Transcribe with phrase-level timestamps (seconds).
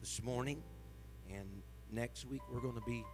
[0.00, 0.62] this morning.
[1.30, 1.46] And
[1.92, 3.04] next week, we're going to be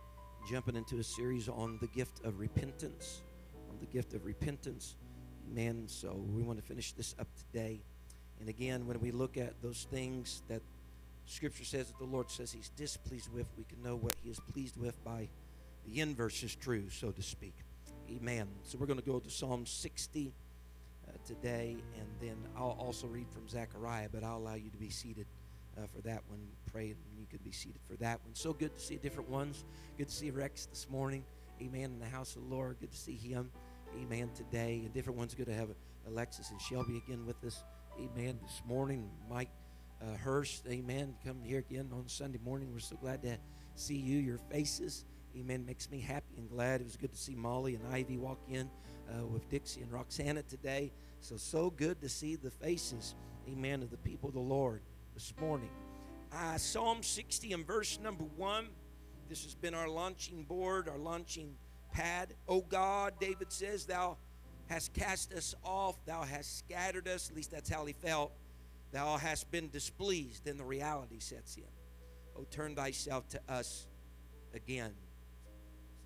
[0.49, 3.23] jumping into a series on the gift of repentance.
[3.71, 4.97] On the gift of repentance.
[5.51, 5.85] Amen.
[5.87, 7.81] So we want to finish this up today.
[8.39, 10.63] And again, when we look at those things that
[11.27, 14.39] Scripture says that the Lord says He's displeased with, we can know what He is
[14.53, 15.29] pleased with by
[15.87, 17.55] the inverse is true, so to speak.
[18.11, 18.47] Amen.
[18.63, 20.33] So we're going to go to Psalm 60
[21.09, 24.91] uh, today, and then I'll also read from Zechariah, but I'll allow you to be
[24.91, 25.27] seated
[25.77, 26.41] uh, for that one.
[26.71, 28.35] Pray, and you could be seated for that one.
[28.35, 29.65] So good to see different ones.
[29.99, 31.25] Good to see Rex this morning.
[31.61, 31.85] Amen.
[31.85, 32.77] In the house of the Lord.
[32.81, 33.51] Good to see him.
[34.01, 34.31] Amen.
[34.35, 35.35] Today, and different ones.
[35.35, 35.69] Good to have
[36.07, 37.63] Alexis and Shelby again with us.
[37.99, 38.39] Amen.
[38.43, 39.51] This morning, Mike
[40.03, 40.67] uh, Hurst.
[40.69, 41.15] Amen.
[41.25, 42.73] Coming here again on Sunday morning.
[42.73, 43.39] We're so glad to
[43.75, 45.05] see you, your faces.
[45.39, 45.65] Amen.
[45.67, 46.81] Makes me happy and glad.
[46.81, 48.71] It was good to see Molly and Ivy walk in
[49.11, 50.93] uh, with Dixie and Roxana today.
[51.21, 53.15] So, so good to see the faces,
[53.51, 54.83] amen, of the people of the Lord
[55.17, 55.71] this morning.
[56.31, 58.67] Uh, Psalm 60 and verse number one.
[59.31, 61.55] This has been our launching board, our launching
[61.91, 62.35] pad.
[62.47, 64.19] Oh God, David says, Thou
[64.67, 67.31] hast cast us off, Thou hast scattered us.
[67.31, 68.31] At least that's how he felt.
[68.93, 70.45] Thou hast been displeased.
[70.45, 71.63] Then the reality sets in.
[72.37, 73.87] Oh, turn thyself to us
[74.53, 74.93] again.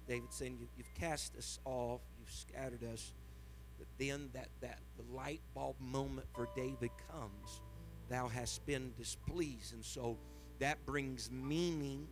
[0.06, 3.12] David saying, you, You've cast us off, you've scattered us.
[3.76, 7.60] But then that, that the light bulb moment for David comes.
[8.10, 9.72] Thou hast been displeased.
[9.72, 10.18] And so
[10.58, 12.08] that brings meaning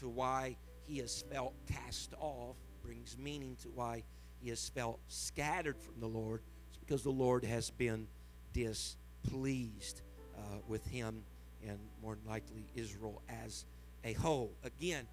[0.00, 0.56] to why
[0.88, 4.02] he has felt cast off, brings meaning to why
[4.40, 6.40] he has felt scattered from the Lord.
[6.68, 8.08] It's because the Lord has been
[8.52, 10.00] displeased
[10.36, 11.22] uh, with him
[11.68, 13.66] and more likely Israel as
[14.04, 14.52] a whole.
[14.64, 15.06] Again,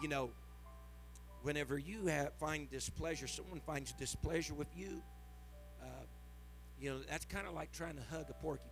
[0.00, 0.30] you know,
[1.42, 5.02] whenever you have, find displeasure, someone finds displeasure with you,
[5.82, 6.04] uh,
[6.80, 8.69] you know, that's kind of like trying to hug a porcupine.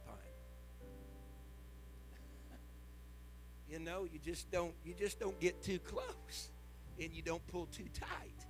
[3.71, 6.51] You know, you just don't you just don't get too close
[7.01, 8.47] and you don't pull too tight.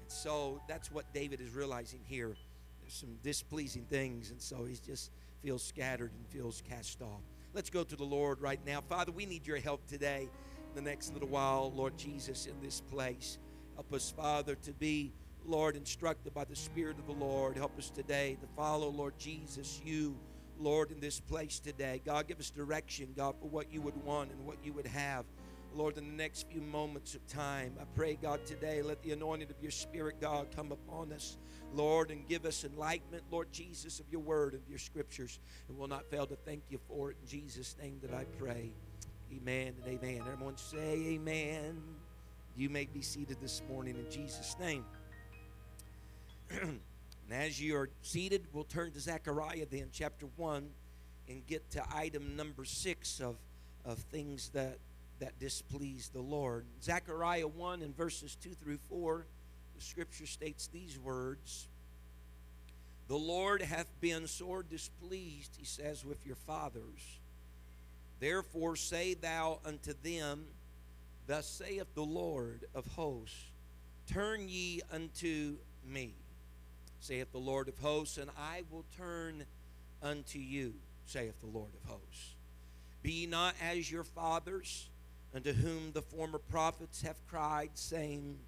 [0.00, 2.34] And so that's what David is realizing here.
[2.80, 5.10] There's some displeasing things, and so he just
[5.42, 7.22] feels scattered and feels cast off.
[7.54, 8.80] Let's go to the Lord right now.
[8.80, 10.28] Father, we need your help today.
[10.74, 13.38] The next little while, Lord Jesus, in this place.
[13.74, 15.12] Help us, Father, to be,
[15.44, 17.56] Lord, instructed by the Spirit of the Lord.
[17.56, 20.16] Help us today to follow, Lord Jesus, you,
[20.58, 22.00] Lord, in this place today.
[22.04, 25.24] God, give us direction, God, for what you would want and what you would have.
[25.74, 29.48] Lord, in the next few moments of time, I pray, God, today, let the anointing
[29.48, 31.38] of your Spirit, God, come upon us,
[31.74, 35.40] Lord, and give us enlightenment, Lord Jesus, of your word, of your scriptures.
[35.68, 37.16] And we'll not fail to thank you for it.
[37.22, 38.70] In Jesus' name that I pray.
[39.34, 40.22] Amen and amen.
[40.30, 41.82] Everyone say amen.
[42.54, 44.84] You may be seated this morning in Jesus' name.
[47.24, 50.68] and as you are seated, we'll turn to Zechariah then, chapter 1,
[51.28, 53.36] and get to item number 6 of,
[53.84, 54.78] of things that,
[55.20, 56.64] that displease the Lord.
[56.82, 59.26] Zechariah 1 and verses 2 through 4,
[59.76, 61.68] the scripture states these words
[63.08, 67.18] The Lord hath been sore displeased, he says, with your fathers.
[68.20, 70.44] Therefore say thou unto them,
[71.26, 73.50] Thus saith the Lord of hosts,
[74.06, 75.56] Turn ye unto
[75.86, 76.14] me,
[77.02, 79.44] saith the Lord of hosts, and I will turn
[80.00, 80.74] unto you,
[81.04, 82.34] saith the Lord of hosts.
[83.02, 84.88] Be ye not as your fathers,
[85.34, 88.38] unto whom the former prophets have cried, saying,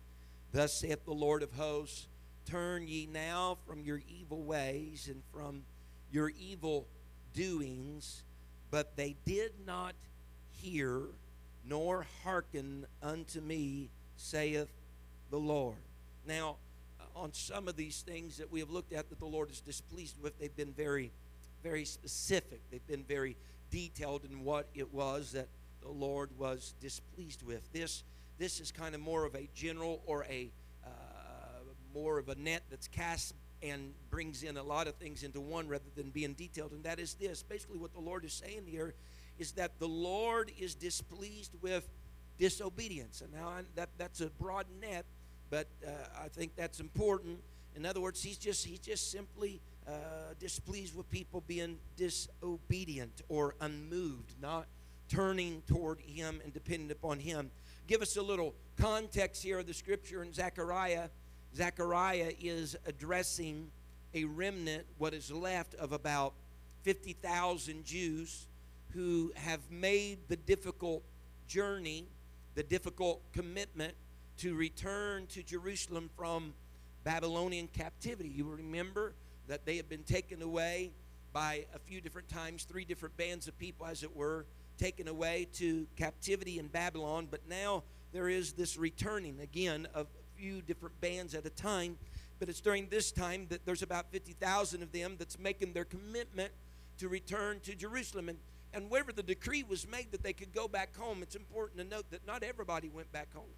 [0.53, 2.07] Thus saith the Lord of hosts,
[2.49, 5.65] Turn ye now from your evil ways and from
[6.13, 6.87] your evil
[7.35, 8.23] doings.
[8.71, 9.95] But they did not
[10.53, 11.01] hear
[11.67, 14.69] nor hearken unto me, saith
[15.31, 15.77] the Lord.
[16.27, 16.57] Now,
[17.15, 20.21] on some of these things that we have looked at that the Lord is displeased
[20.21, 21.13] with, they've been very,
[21.63, 22.61] very specific.
[22.71, 23.37] They've been very
[23.71, 25.49] detailed in what it was that
[25.81, 27.73] the Lord was displeased with.
[27.73, 28.05] This,
[28.39, 30.51] this is kind of more of a general or a
[30.85, 30.89] uh,
[31.95, 35.69] more of a net that's cast and brings in a lot of things into one
[35.69, 36.73] rather than being detailed.
[36.73, 37.43] And that is this.
[37.43, 38.95] Basically, what the Lord is saying here
[39.39, 41.89] is that the Lord is displeased with
[42.39, 43.21] disobedience.
[43.21, 45.07] And now I, that that's a broad net,
[45.55, 45.91] but uh,
[46.25, 47.39] I think that's important.
[47.77, 49.93] In other words, he's just he's just simply uh,
[50.41, 54.67] displeased with people being disobedient or unmoved, not
[55.09, 57.53] turning toward Him and depending upon Him.
[57.87, 61.09] Give us a little context here of the scripture in Zechariah.
[61.55, 63.71] Zechariah is addressing
[64.13, 66.33] a remnant, what is left of about
[66.83, 68.49] 50,000 Jews
[68.93, 71.05] who have made the difficult
[71.47, 72.09] journey,
[72.57, 73.95] the difficult commitment
[74.39, 76.55] to return to Jerusalem from
[77.05, 78.29] Babylonian captivity.
[78.29, 79.15] You remember
[79.47, 80.93] that they have been taken away
[81.33, 84.47] by a few different times, three different bands of people, as it were,
[84.79, 87.29] taken away to captivity in Babylon.
[87.31, 87.83] But now
[88.13, 91.99] there is this returning again of a few different bands at a time.
[92.39, 96.53] But it's during this time that there's about 50,000 of them that's making their commitment
[96.99, 98.29] to return to Jerusalem.
[98.29, 98.39] And,
[98.73, 101.85] and wherever the decree was made that they could go back home, it's important to
[101.85, 103.51] note that not everybody went back home.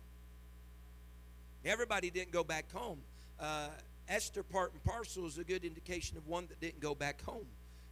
[1.66, 3.00] Everybody didn't go back home.
[3.40, 3.68] Uh,
[4.08, 7.46] Esther part and parcel is a good indication of one that didn't go back home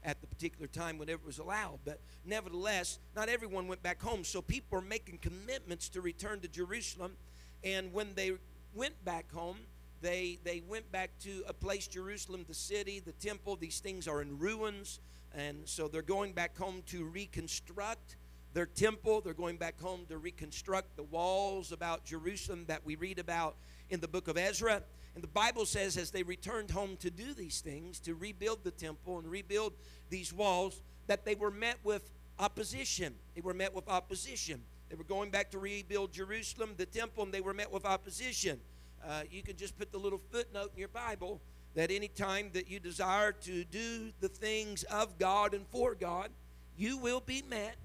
[0.04, 1.80] at the particular time whenever it was allowed.
[1.84, 4.22] But nevertheless, not everyone went back home.
[4.22, 7.16] So people are making commitments to return to Jerusalem.
[7.64, 8.34] And when they
[8.74, 9.56] went back home,
[10.02, 13.56] they, they went back to a place, Jerusalem, the city, the temple.
[13.56, 15.00] These things are in ruins.
[15.34, 18.14] And so they're going back home to reconstruct
[18.54, 19.20] their temple.
[19.20, 23.56] They're going back home to reconstruct the walls about Jerusalem that we read about
[23.90, 24.82] in the book of Ezra.
[25.14, 28.70] And the Bible says, as they returned home to do these things, to rebuild the
[28.70, 29.74] temple and rebuild
[30.08, 33.14] these walls, that they were met with opposition.
[33.34, 34.62] They were met with opposition.
[34.88, 38.60] They were going back to rebuild Jerusalem, the temple, and they were met with opposition.
[39.06, 41.40] Uh, you can just put the little footnote in your Bible
[41.74, 46.30] that any time that you desire to do the things of God and for God,
[46.76, 47.76] you will be met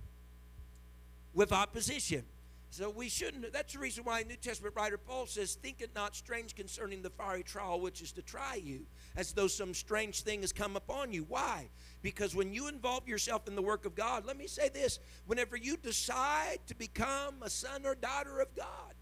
[1.33, 2.25] with opposition.
[2.71, 3.51] So we shouldn't.
[3.51, 7.09] That's the reason why New Testament writer Paul says, "Think it not strange concerning the
[7.09, 8.85] fiery trial which is to try you,
[9.15, 11.71] as though some strange thing has come upon you." Why?
[12.03, 15.57] Because when you involve yourself in the work of God, let me say this: whenever
[15.57, 18.93] you decide to become a son or daughter of God,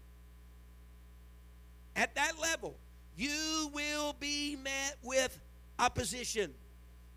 [1.94, 2.78] at that level,
[3.16, 5.38] you will be met with
[5.78, 6.54] opposition.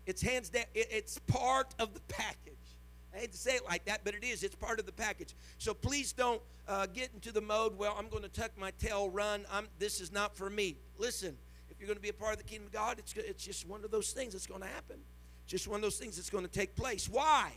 [0.04, 0.66] It's hands down.
[0.74, 2.52] It's part of the package.
[3.14, 4.42] I hate to say it like that, but it is.
[4.42, 5.34] It's part of the package.
[5.58, 9.10] So please don't uh, get into the mode, well, I'm going to tuck my tail,
[9.10, 9.44] run.
[9.52, 10.76] I'm, this is not for me.
[10.98, 11.36] Listen,
[11.70, 13.68] if you're going to be a part of the kingdom of God, it's, it's just
[13.68, 14.96] one of those things that's going to happen.
[15.46, 17.08] Just one of those things that's going to take place.
[17.08, 17.52] Why?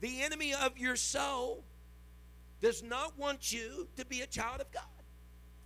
[0.00, 1.62] The enemy of your soul
[2.60, 4.82] does not want you to be a child of God.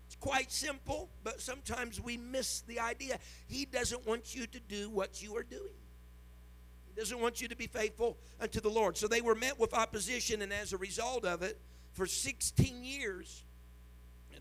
[0.06, 3.18] It's quite simple, but sometimes we miss the idea.
[3.46, 5.70] He doesn't want you to do what you are doing
[6.96, 8.96] doesn't want you to be faithful unto the Lord.
[8.96, 11.58] So they were met with opposition, and as a result of it,
[11.92, 13.44] for 16 years,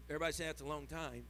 [0.10, 1.24] everybody say that's a long time.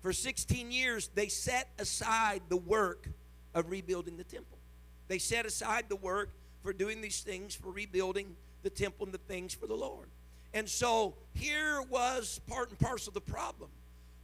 [0.00, 3.08] For 16 years, they set aside the work
[3.54, 4.58] of rebuilding the temple.
[5.08, 6.30] They set aside the work
[6.62, 10.08] for doing these things, for rebuilding the temple and the things for the Lord.
[10.54, 13.70] And so here was part and parcel of the problem.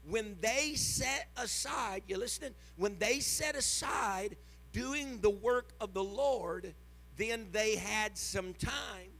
[0.09, 2.55] When they set aside, you listening?
[2.77, 4.37] When they set aside
[4.75, 6.75] doing the work of the Lord,
[7.17, 9.13] then they had some time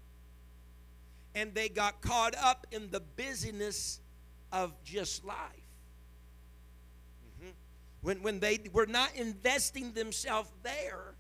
[1.35, 4.01] and they got caught up in the busyness
[4.53, 5.39] of just life.
[7.41, 7.51] Mm-hmm.
[8.03, 11.15] When, when they were not investing themselves there,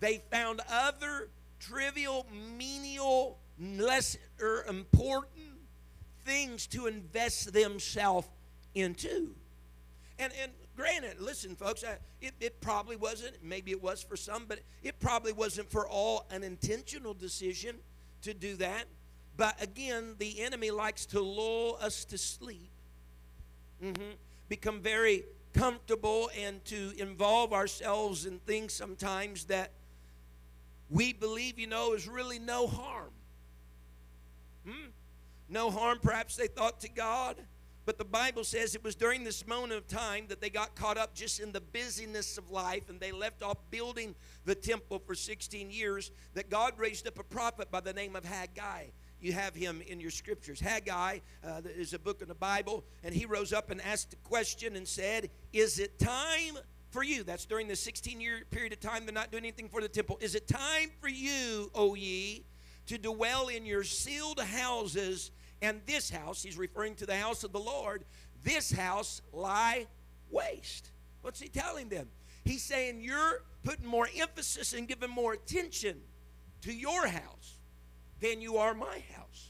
[0.00, 1.28] they found other
[1.60, 2.26] trivial,
[2.56, 4.16] menial, less
[4.68, 5.58] important
[6.24, 8.28] things to invest themselves
[8.74, 9.34] into.
[10.18, 14.44] And, and Granted, listen, folks, I, it, it probably wasn't, maybe it was for some,
[14.46, 17.74] but it probably wasn't for all an intentional decision
[18.22, 18.84] to do that.
[19.36, 22.70] But again, the enemy likes to lull us to sleep,
[23.82, 24.12] mm-hmm.
[24.48, 29.72] become very comfortable, and to involve ourselves in things sometimes that
[30.90, 33.10] we believe, you know, is really no harm.
[34.64, 34.90] Hmm?
[35.48, 37.34] No harm, perhaps they thought to God
[37.88, 40.98] but the Bible says it was during this moment of time that they got caught
[40.98, 44.14] up just in the busyness of life and they left off building
[44.44, 48.26] the temple for 16 years that God raised up a prophet by the name of
[48.26, 48.88] Haggai.
[49.22, 50.60] You have him in your scriptures.
[50.60, 54.16] Haggai uh, is a book in the Bible, and he rose up and asked a
[54.16, 56.58] question and said, Is it time
[56.90, 57.22] for you?
[57.22, 60.18] That's during the 16 year period of time they're not doing anything for the temple.
[60.20, 62.44] Is it time for you, O ye,
[62.84, 65.30] to dwell in your sealed houses
[65.60, 68.04] and this house, he's referring to the house of the Lord,
[68.44, 69.86] this house lie
[70.30, 70.90] waste.
[71.22, 72.08] What's he telling them?
[72.44, 76.00] He's saying you're putting more emphasis and giving more attention
[76.62, 77.58] to your house
[78.20, 79.47] than you are my house.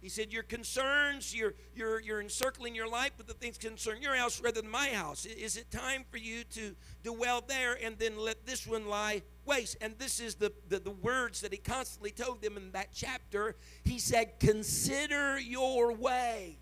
[0.00, 4.16] He said, Your concerns, you're, you're, you're encircling your life with the things concern your
[4.16, 5.26] house rather than my house.
[5.26, 9.76] Is it time for you to dwell there and then let this one lie waste?
[9.80, 13.56] And this is the, the, the words that he constantly told them in that chapter.
[13.84, 16.56] He said, Consider your ways.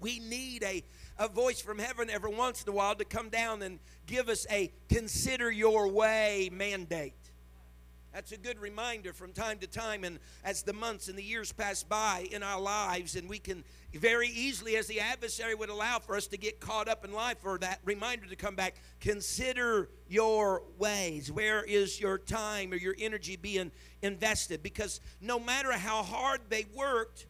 [0.00, 0.84] We need a,
[1.18, 4.46] a voice from heaven every once in a while to come down and give us
[4.50, 7.14] a consider your way mandate.
[8.12, 11.52] That's a good reminder from time to time, and as the months and the years
[11.52, 15.98] pass by in our lives, and we can very easily, as the adversary would allow
[15.98, 18.76] for us to get caught up in life, for that reminder to come back.
[19.00, 21.30] Consider your ways.
[21.30, 23.70] Where is your time or your energy being
[24.02, 24.62] invested?
[24.62, 27.26] Because no matter how hard they worked,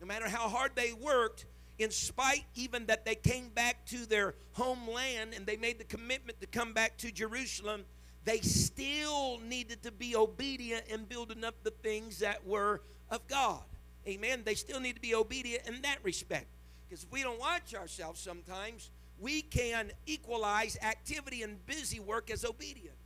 [0.00, 1.46] no matter how hard they worked,
[1.78, 6.40] in spite even that they came back to their homeland and they made the commitment
[6.40, 7.84] to come back to Jerusalem,
[8.24, 13.62] they still needed to be obedient in building up the things that were of God.
[14.06, 14.42] Amen.
[14.44, 16.46] They still need to be obedient in that respect.
[16.88, 22.44] Because if we don't watch ourselves sometimes, we can equalize activity and busy work as
[22.44, 22.96] obedience.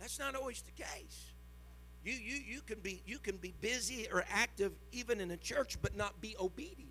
[0.00, 1.26] That's not always the case.
[2.04, 5.78] You, you, you, can be, you can be busy or active even in a church,
[5.80, 6.88] but not be obedient.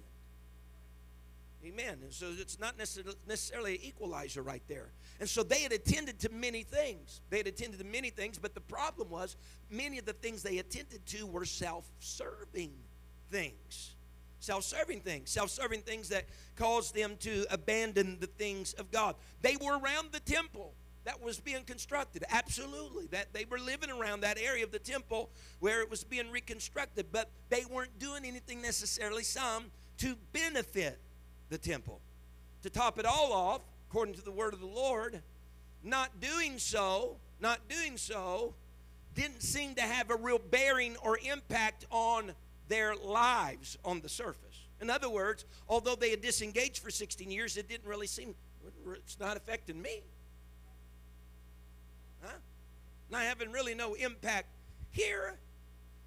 [1.66, 1.98] Amen.
[2.02, 4.88] And so it's not necessarily an equalizer right there.
[5.22, 7.22] And so they had attended to many things.
[7.30, 9.38] They had attended to many things, but the problem was
[9.70, 12.74] many of the things they attended to were self serving
[13.30, 13.94] things.
[14.40, 15.30] Self serving things.
[15.30, 16.26] Self serving things that
[16.56, 19.16] caused them to abandon the things of God.
[19.44, 20.74] They were around the temple
[21.04, 22.24] that was being constructed.
[22.32, 23.06] Absolutely.
[23.12, 27.12] That they were living around that area of the temple where it was being reconstructed,
[27.12, 29.66] but they weren't doing anything necessarily some
[30.00, 31.00] to benefit
[31.50, 32.02] the temple.
[32.64, 33.62] To top it all off,
[33.92, 35.22] according to the word of the Lord,
[35.84, 38.54] not doing so, not doing so,
[39.16, 42.32] didn't seem to have a real bearing or impact on
[42.70, 44.66] their lives on the surface.
[44.80, 48.34] In other words, although they had disengaged for 16 years, it didn't really seem,
[48.94, 50.00] it's not affecting me.
[52.24, 52.38] Huh?
[53.10, 54.48] Not having really no impact
[54.92, 55.36] here.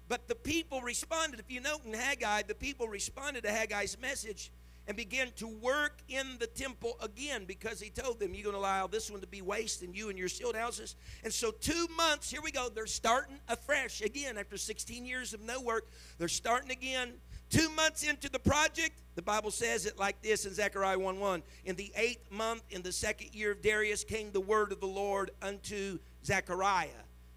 [0.07, 1.39] But the people responded.
[1.39, 4.49] If you note in Haggai, the people responded to Haggai's message
[4.87, 8.59] and began to work in the temple again because he told them, You're going to
[8.59, 10.95] allow this one to be waste and you and your sealed houses.
[11.23, 15.41] And so, two months, here we go, they're starting afresh again after 16 years of
[15.41, 15.87] no work.
[16.17, 17.13] They're starting again.
[17.49, 21.43] Two months into the project, the Bible says it like this in Zechariah 1 1.
[21.65, 24.87] In the eighth month, in the second year of Darius, came the word of the
[24.87, 26.89] Lord unto Zechariah.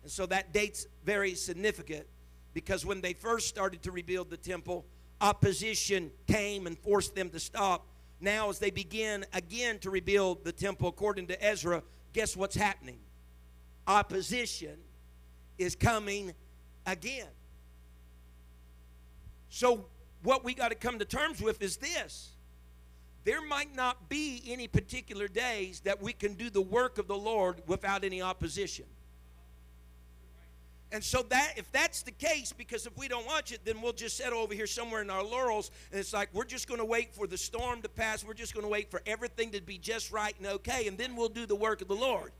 [0.02, 2.06] And so that date's very significant
[2.54, 4.86] because when they first started to rebuild the temple,
[5.20, 7.86] opposition came and forced them to stop.
[8.20, 11.82] Now, as they begin again to rebuild the temple, according to Ezra,
[12.12, 12.98] guess what's happening?
[13.86, 14.76] Opposition
[15.56, 16.34] is coming
[16.86, 17.28] again.
[19.50, 19.86] So,
[20.22, 22.32] what we got to come to terms with is this
[23.24, 27.16] there might not be any particular days that we can do the work of the
[27.16, 28.86] Lord without any opposition.
[30.90, 33.92] And so that if that's the case, because if we don't watch it, then we'll
[33.92, 36.84] just settle over here somewhere in our laurels, and it's like we're just going to
[36.84, 38.24] wait for the storm to pass.
[38.24, 41.14] We're just going to wait for everything to be just right and okay, and then
[41.14, 42.32] we'll do the work of the Lord.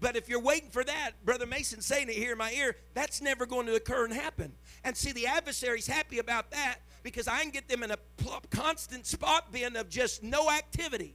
[0.00, 3.20] But if you're waiting for that, Brother Mason saying it here in my ear, that's
[3.20, 4.52] never going to occur and happen.
[4.84, 7.98] And see, the adversary's happy about that because I can get them in a
[8.50, 11.14] constant spot then of just no activity,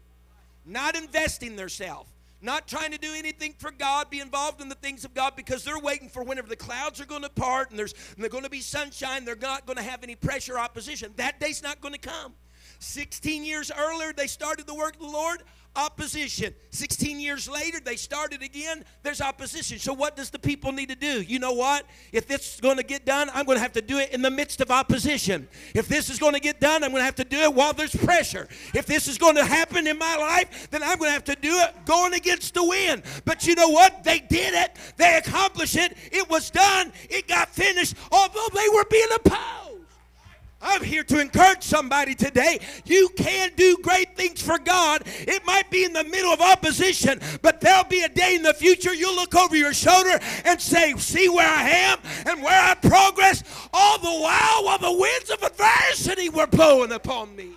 [0.66, 2.13] not investing themselves
[2.44, 5.64] not trying to do anything for God, be involved in the things of God because
[5.64, 8.44] they're waiting for whenever the clouds are going to part and there's and they're going
[8.44, 11.14] to be sunshine, they're not going to have any pressure opposition.
[11.16, 12.34] That day's not going to come.
[12.80, 15.44] 16 years earlier, they started the work of the Lord
[15.76, 16.54] opposition.
[16.72, 18.84] 16 years later, they started again.
[19.04, 19.80] There's opposition.
[19.80, 21.22] So, what does the people need to do?
[21.22, 21.86] You know what?
[22.12, 24.22] If this is going to get done, I'm going to have to do it in
[24.22, 25.48] the midst of opposition.
[25.74, 27.74] If this is going to get done, I'm going to have to do it while
[27.74, 28.48] there's pressure.
[28.74, 31.36] If this is going to happen in my life, then I'm going to have to
[31.36, 33.04] do it going against the wind.
[33.26, 34.04] But you know what?
[34.04, 38.86] They did it, they accomplished it, it was done, it got finished, although they were
[38.90, 39.63] being opposed.
[40.64, 42.60] I'm here to encourage somebody today.
[42.86, 45.04] You can do great things for God.
[45.06, 48.54] It might be in the middle of opposition, but there'll be a day in the
[48.54, 52.76] future you'll look over your shoulder and say, See where I am and where I
[52.76, 53.44] progress,
[53.74, 57.52] all the while while the winds of adversity were blowing upon me.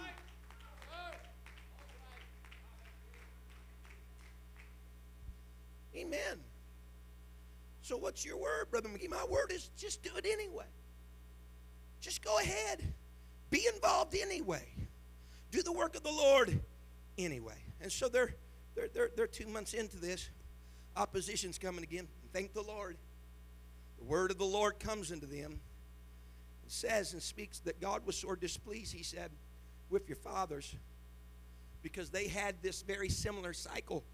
[5.97, 6.41] Amen.
[7.83, 9.09] So, what's your word, Brother McGee?
[9.09, 10.67] My word is just do it anyway.
[12.07, 12.81] Just go ahead.
[13.51, 14.65] Be involved anyway.
[15.51, 16.61] Do the work of the Lord
[17.19, 17.59] anyway.
[17.81, 18.33] And so they're,
[18.77, 20.31] they're, they're, they're two months into this.
[20.97, 22.07] Opposition's coming again.
[22.33, 22.97] Thank the Lord.
[23.99, 25.59] The word of the Lord comes into them.
[26.63, 29.33] He says and speaks that God was sore displeased, he said,
[29.91, 30.77] with your fathers
[31.83, 34.05] because they had this very similar cycle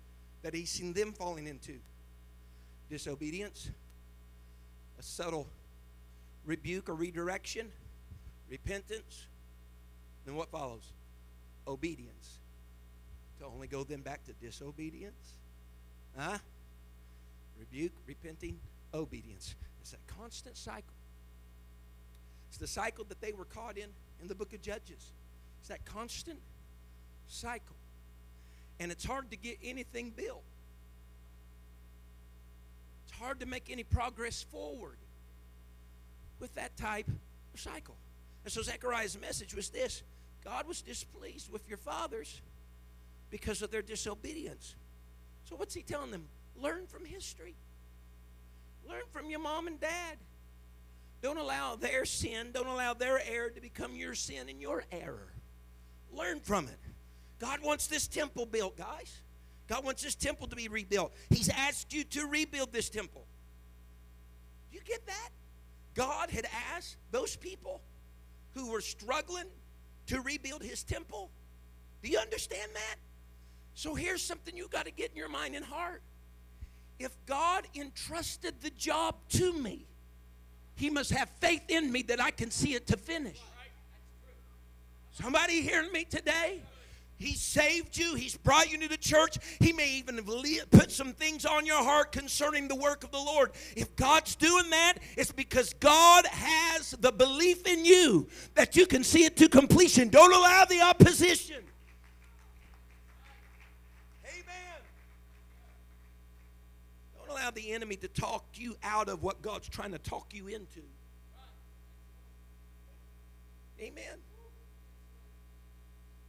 [0.41, 1.75] that he's seen them falling into
[2.89, 3.69] disobedience,
[4.99, 5.47] a subtle
[6.47, 7.71] rebuke or redirection,
[8.53, 9.29] repentance,
[10.27, 10.93] then what follows?
[11.67, 12.39] Obedience.
[13.41, 15.33] To only go then back to disobedience.
[16.17, 16.37] Huh?
[17.59, 18.59] Rebuke, repenting,
[18.93, 19.55] obedience.
[19.81, 20.95] It's that constant cycle.
[22.51, 23.89] It's the cycle that they were caught in
[24.21, 25.13] in the book of Judges.
[25.61, 26.39] It's that constant
[27.29, 27.77] cycle.
[28.79, 30.43] And it's hard to get anything built.
[33.07, 34.99] It's hard to make any progress forward
[36.39, 37.97] with that type of cycle.
[38.45, 40.03] And so Zechariah's message was this
[40.45, 42.41] God was displeased with your fathers
[43.31, 44.75] because of their disobedience.
[45.45, 46.27] So what's he telling them?
[46.57, 47.55] Learn from history.
[48.89, 50.19] Learn from your mom and dad.
[51.23, 55.33] Don't allow their sin, don't allow their error to become your sin and your error.
[56.13, 56.79] Learn from it.
[57.39, 59.21] God wants this temple built, guys.
[59.69, 61.13] God wants this temple to be rebuilt.
[61.31, 63.25] He's asked you to rebuild this temple.
[64.73, 65.29] You get that?
[65.95, 67.81] God had asked those people
[68.55, 69.47] who were struggling
[70.07, 71.31] to rebuild his temple.
[72.03, 72.97] Do you understand that?
[73.75, 76.03] So here's something you got to get in your mind and heart.
[76.99, 79.87] If God entrusted the job to me,
[80.75, 83.39] he must have faith in me that I can see it to finish.
[85.13, 86.63] Somebody hearing me today?
[87.23, 88.17] He saved you.
[88.17, 89.39] He's brought you to the church.
[89.61, 90.21] He may even
[90.73, 93.53] put some things on your heart concerning the work of the Lord.
[93.77, 99.05] If God's doing that, it's because God has the belief in you that you can
[99.05, 100.09] see it to completion.
[100.09, 101.63] Don't allow the opposition.
[104.25, 104.81] Amen.
[107.19, 110.49] Don't allow the enemy to talk you out of what God's trying to talk you
[110.49, 110.83] into.
[113.81, 114.19] Amen.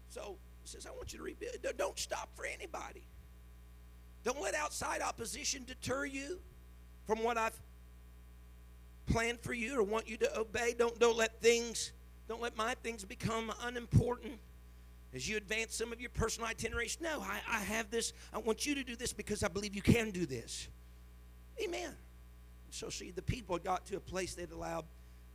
[0.10, 1.58] So says, I want you to rebuild.
[1.78, 3.04] Don't stop for anybody.
[4.24, 6.40] Don't let outside opposition deter you
[7.06, 7.60] from what I've
[9.08, 10.74] planned for you or want you to obey.
[10.78, 11.92] Don't, don't let things,
[12.28, 14.40] don't let my things become unimportant
[15.14, 16.98] as you advance some of your personal itineraries.
[17.02, 18.14] No, I, I have this.
[18.34, 20.70] I want you to do this because I believe you can do this.
[21.62, 21.92] Amen.
[22.70, 24.86] So see, the people got to a place that allowed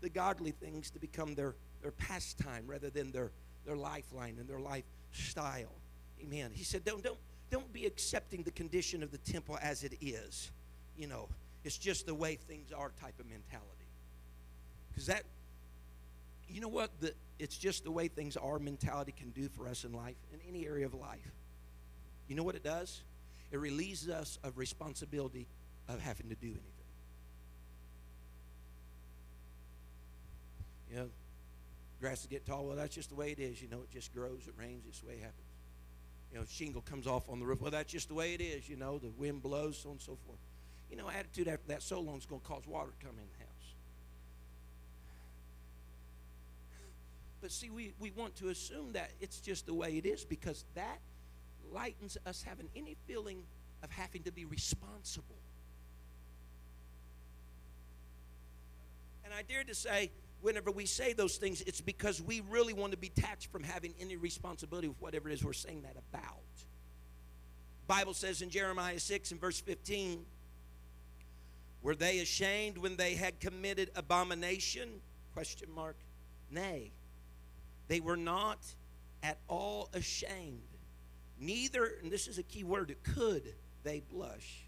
[0.00, 3.31] the godly things to become their, their pastime rather than their
[3.68, 4.59] their lifeline and their
[5.11, 5.73] lifestyle.
[6.23, 6.51] Amen.
[6.53, 7.18] He said, don't, don't,
[7.51, 10.51] don't be accepting the condition of the temple as it is.
[10.97, 11.29] You know,
[11.64, 13.66] it's just the way things are type of mentality.
[14.90, 15.23] Because that,
[16.49, 16.90] you know what?
[17.01, 20.40] The, it's just the way things are mentality can do for us in life, in
[20.49, 21.33] any area of life.
[22.27, 23.03] You know what it does?
[23.51, 25.47] It relieves us of responsibility
[25.88, 26.62] of having to do anything.
[30.90, 31.09] You know,
[32.00, 32.66] grass to get tall.
[32.66, 33.61] Well, that's just the way it is.
[33.61, 34.46] You know, it just grows.
[34.46, 34.84] It rains.
[34.88, 35.42] It's the way it happens.
[36.32, 37.61] You know, shingle comes off on the roof.
[37.61, 38.68] Well, that's just the way it is.
[38.68, 40.38] You know, the wind blows, so on and so forth.
[40.90, 43.24] You know, attitude after that so long is going to cause water to come in
[43.32, 43.48] the house.
[47.40, 50.64] But see, we, we want to assume that it's just the way it is because
[50.74, 50.98] that
[51.72, 53.42] lightens us having any feeling
[53.82, 55.37] of having to be responsible.
[59.24, 62.92] And I dare to say, whenever we say those things, it's because we really want
[62.92, 66.42] to be detached from having any responsibility with whatever it is we're saying that about.
[67.87, 70.24] Bible says in Jeremiah 6 and verse 15,
[71.83, 75.01] were they ashamed when they had committed abomination?
[75.33, 75.96] Question mark.
[76.51, 76.90] Nay,
[77.88, 78.59] they were not
[79.22, 80.61] at all ashamed.
[81.40, 84.64] Neither, and this is a key word, could they blush.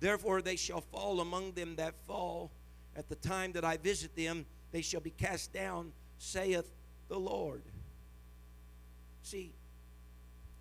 [0.00, 2.50] Therefore, they shall fall among them that fall
[2.96, 6.70] at the time that I visit them they shall be cast down, saith
[7.08, 7.62] the Lord.
[9.22, 9.52] See,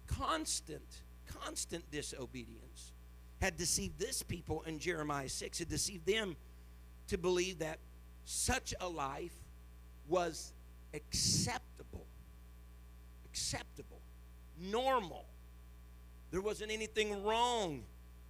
[0.08, 1.02] constant,
[1.44, 2.92] constant disobedience
[3.42, 6.36] had deceived this people in Jeremiah 6, had deceived them
[7.08, 7.80] to believe that
[8.26, 9.36] such a life
[10.08, 10.54] was
[10.94, 12.06] acceptable,
[13.26, 14.02] acceptable,
[14.60, 15.26] normal.
[16.32, 17.84] There wasn't anything wrong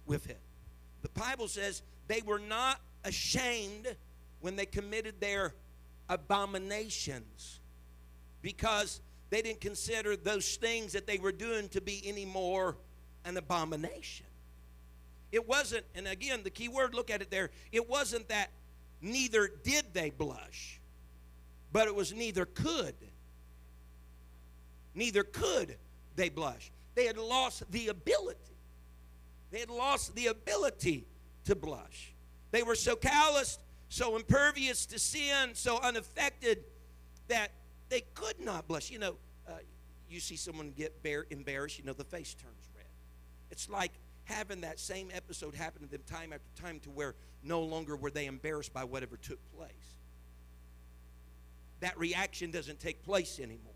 [0.06, 0.40] with it.
[1.02, 3.96] The Bible says they were not ashamed
[4.40, 5.54] when they committed their
[6.08, 7.60] abominations
[8.42, 12.76] because they didn't consider those things that they were doing to be any more
[13.24, 14.26] an abomination.
[15.30, 18.50] It wasn't, and again, the key word, look at it there, it wasn't that
[19.02, 20.80] neither did they blush,
[21.72, 22.94] but it was neither could.
[24.94, 25.76] Neither could
[26.16, 26.70] they blush.
[26.94, 28.38] They had lost the ability.
[29.50, 31.06] They had lost the ability
[31.44, 32.12] to blush.
[32.50, 36.64] They were so calloused so impervious to sin, so unaffected
[37.28, 37.52] that
[37.88, 38.90] they could not blush.
[38.90, 39.16] You know,
[39.48, 39.52] uh,
[40.08, 40.94] you see someone get
[41.30, 42.84] embarrassed, you know, the face turns red.
[43.50, 43.92] It's like
[44.24, 48.10] having that same episode happen to them time after time to where no longer were
[48.10, 49.70] they embarrassed by whatever took place.
[51.80, 53.72] That reaction doesn't take place anymore.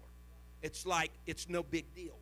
[0.61, 2.19] It's like it's no big deal.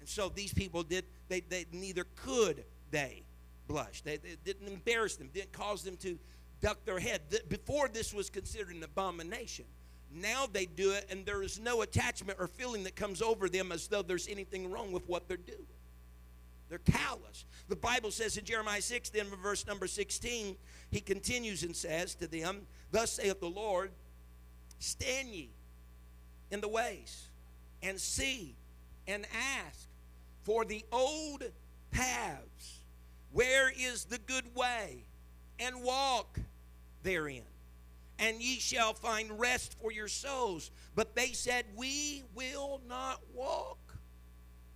[0.00, 3.22] And so these people did, they, they neither could they
[3.68, 4.02] blush.
[4.02, 6.18] They, they didn't embarrass them, didn't cause them to
[6.62, 7.20] duck their head.
[7.48, 9.66] Before this was considered an abomination.
[10.14, 13.72] Now they do it, and there is no attachment or feeling that comes over them
[13.72, 15.66] as though there's anything wrong with what they're doing.
[16.68, 17.44] They're callous.
[17.68, 20.56] The Bible says in Jeremiah 6, then verse number 16,
[20.90, 23.90] he continues and says to them, Thus saith the Lord,
[24.78, 25.50] stand ye
[26.50, 27.28] in the ways
[27.82, 28.54] and see
[29.06, 29.26] and
[29.66, 29.88] ask
[30.44, 31.44] for the old
[31.90, 32.80] paths.
[33.32, 35.04] Where is the good way?
[35.58, 36.38] And walk
[37.02, 37.42] therein
[38.22, 40.70] and ye shall find rest for your souls.
[40.94, 43.78] But they said, We will not walk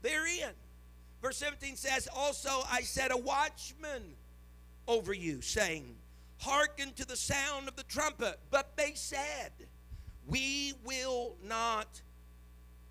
[0.02, 0.52] therein.
[1.22, 4.02] Verse 17 says, Also I set a watchman
[4.88, 5.94] over you, saying,
[6.38, 8.38] Hearken to the sound of the trumpet.
[8.50, 9.52] But they said,
[10.26, 12.02] We will not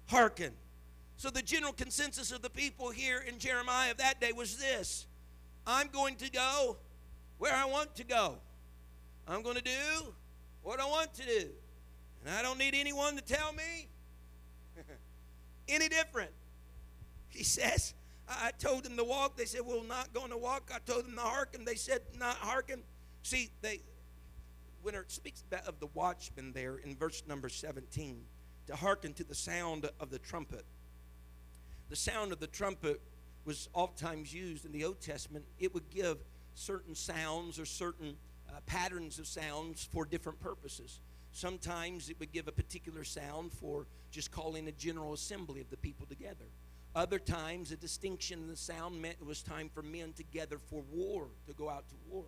[0.07, 0.53] hearken.
[1.17, 5.05] So the general consensus of the people here in Jeremiah of that day was this
[5.67, 6.77] I'm going to go
[7.39, 8.37] where I want to go.
[9.27, 10.13] I'm going to do
[10.61, 11.49] what I want to do.
[12.23, 13.87] And I don't need anyone to tell me
[15.67, 16.31] any different.
[17.29, 17.93] He says,
[18.27, 19.37] I told them to walk.
[19.37, 20.71] They said, We're not going to walk.
[20.73, 21.65] I told them to hearken.
[21.65, 22.81] They said, Not hearken.
[23.23, 23.81] See, they
[24.85, 28.21] when it speaks of the watchman there in verse number 17,
[28.67, 30.63] to hearken to the sound of the trumpet.
[31.89, 33.01] The sound of the trumpet
[33.45, 35.45] was oftentimes used in the Old Testament.
[35.57, 36.17] It would give
[36.53, 38.15] certain sounds or certain
[38.49, 40.99] uh, patterns of sounds for different purposes.
[41.31, 45.77] Sometimes it would give a particular sound for just calling a general assembly of the
[45.77, 46.45] people together.
[46.95, 50.81] Other times, a distinction in the sound meant it was time for men together for
[50.89, 52.23] war, to go out to war.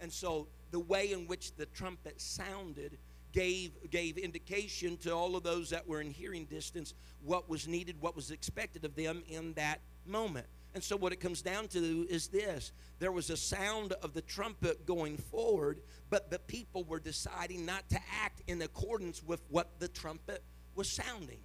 [0.00, 2.98] And so, the way in which the trumpet sounded
[3.32, 7.96] gave, gave indication to all of those that were in hearing distance what was needed,
[8.00, 10.46] what was expected of them in that moment.
[10.74, 14.22] And so, what it comes down to is this there was a sound of the
[14.22, 19.78] trumpet going forward, but the people were deciding not to act in accordance with what
[19.80, 20.42] the trumpet
[20.74, 21.40] was sounding.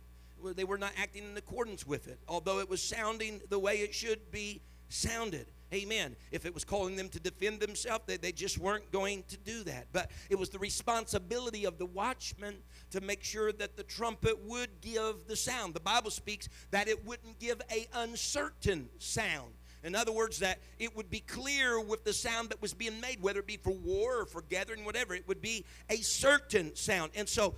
[0.56, 3.94] They were not acting in accordance with it, although it was sounding the way it
[3.94, 5.48] should be sounded.
[5.74, 6.16] Amen.
[6.32, 9.64] If it was calling them to defend themselves, they, they just weren't going to do
[9.64, 9.88] that.
[9.92, 12.56] But it was the responsibility of the watchman
[12.92, 15.74] to make sure that the trumpet would give the sound.
[15.74, 19.54] The Bible speaks that it wouldn't give a uncertain sound.
[19.84, 23.22] In other words, that it would be clear with the sound that was being made,
[23.22, 25.14] whether it be for war or for gathering, whatever.
[25.14, 27.12] It would be a certain sound.
[27.16, 27.56] And so,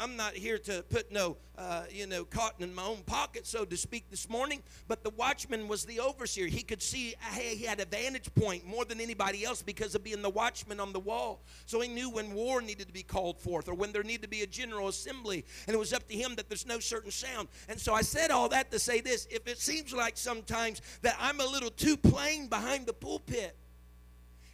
[0.00, 3.64] I'm not here to put no, uh, you know, cotton in my own pocket, so
[3.64, 4.62] to speak, this morning.
[4.88, 6.46] But the watchman was the overseer.
[6.46, 10.04] He could see, hey, he had a vantage point more than anybody else because of
[10.04, 11.40] being the watchman on the wall.
[11.66, 14.28] So he knew when war needed to be called forth or when there needed to
[14.28, 15.44] be a general assembly.
[15.66, 17.48] And it was up to him that there's no certain sound.
[17.68, 21.16] And so I said all that to say this if it seems like sometimes that
[21.20, 23.56] I'm a little too plain behind the pulpit,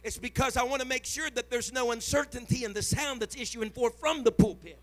[0.03, 3.35] it's because I want to make sure that there's no uncertainty in the sound that's
[3.35, 4.79] issuing forth from the pulpit.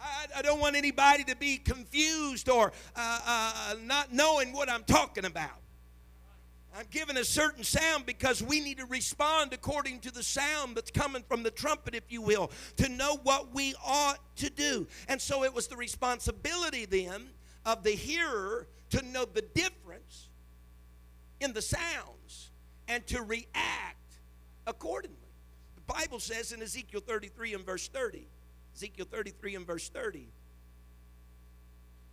[0.00, 4.84] I, I don't want anybody to be confused or uh, uh, not knowing what I'm
[4.84, 5.60] talking about.
[6.76, 10.90] I'm giving a certain sound because we need to respond according to the sound that's
[10.90, 14.86] coming from the trumpet, if you will, to know what we ought to do.
[15.08, 17.30] And so it was the responsibility then
[17.64, 20.28] of the hearer to know the difference
[21.40, 22.50] in the sounds
[22.86, 24.20] and to react
[24.66, 25.16] accordingly.
[25.74, 28.28] The Bible says in Ezekiel 33 and verse 30
[28.78, 30.28] Ezekiel 33 and verse 30.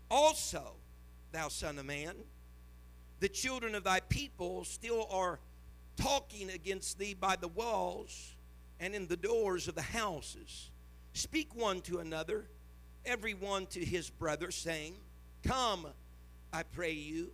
[0.10, 0.72] Also,
[1.32, 2.16] thou son of man,
[3.20, 5.40] the children of thy people still are
[5.96, 8.34] talking against thee by the walls
[8.80, 10.72] and in the doors of the houses.
[11.14, 12.48] Speak one to another,
[13.06, 14.96] every one to his brother, saying,
[15.44, 15.86] Come,
[16.52, 17.30] I pray you,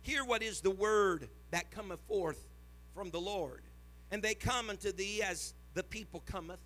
[0.00, 2.48] hear what is the word that cometh forth
[2.96, 3.62] from the Lord.
[4.10, 6.58] And they come unto thee as the people cometh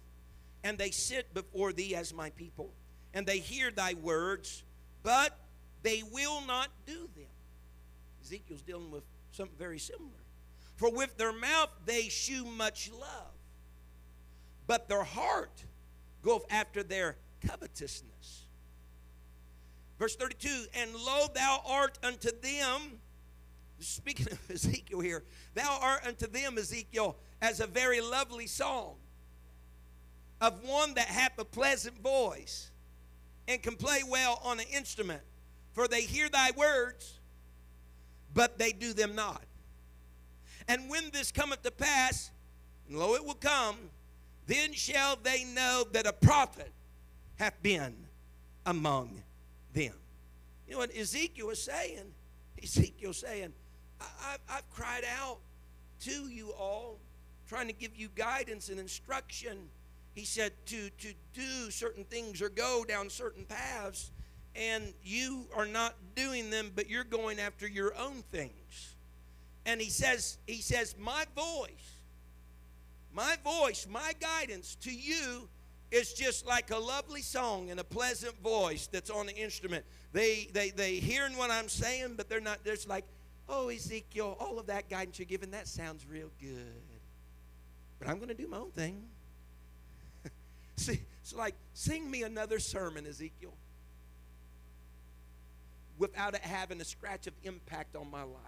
[0.67, 2.73] and they sit before thee as my people,
[3.15, 4.65] and they hear thy words,
[5.05, 5.39] but
[5.85, 7.31] they will not do them.
[8.21, 10.11] Ezekiel's dealing with something very similar.
[10.75, 13.33] For with their mouth they shew much love,
[14.67, 15.65] but their heart
[16.21, 18.47] goeth after their covetousness.
[20.01, 22.99] Verse 32 And lo, thou art unto them
[23.79, 25.23] speaking of Ezekiel here,
[25.55, 28.97] thou art unto them, Ezekiel, as a very lovely song
[30.41, 32.71] of one that hath a pleasant voice
[33.49, 35.23] and can play well on an instrument.
[35.73, 37.19] For they hear thy words,
[38.35, 39.43] but they do them not.
[40.69, 42.31] And when this cometh to pass,
[42.89, 43.77] and lo, it will come,
[44.47, 46.71] then shall they know that a prophet
[47.37, 47.95] hath been
[48.65, 49.23] among
[49.73, 49.93] them.
[50.67, 52.13] You know what Ezekiel is saying?
[52.63, 53.53] Ezekiel saying,
[54.01, 55.39] I, have cried out
[56.03, 56.99] to you all,
[57.49, 59.59] trying to give you guidance and instruction.
[60.17, 64.11] He said to, to do certain things or go down certain paths,
[64.55, 68.95] and you are not doing them, but you're going after your own things.
[69.67, 71.99] And he says, he says, my voice,
[73.13, 75.51] my voice, my guidance to you
[75.91, 79.85] is just like a lovely song and a pleasant voice that's on the instrument.
[80.15, 82.65] They they they hearing what I'm saying, but they're not.
[82.65, 83.05] There's like,
[83.51, 86.81] oh Ezekiel, all of that guidance you're giving, that sounds real good.
[87.99, 89.03] But I'm going to do my own thing.
[90.77, 93.55] See, it's like sing me another sermon, Ezekiel,
[95.99, 98.43] without it having a scratch of impact on my life.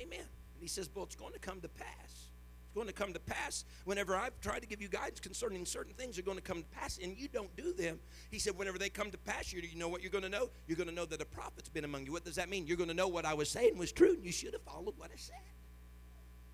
[0.00, 0.20] Amen.
[0.20, 2.28] And he says, well, it's going to come to pass
[2.68, 5.94] It's going to come to pass whenever I've tried to give you guidance concerning certain
[5.94, 7.98] things are going to come to pass and you don't do them.
[8.30, 10.50] He said, whenever they come to pass, you, you know what you're going to know?
[10.66, 12.12] You're going to know that a prophet's been among you.
[12.12, 12.66] What does that mean?
[12.66, 14.94] You're going to know what I was saying was true and you should have followed
[14.96, 15.36] what I said.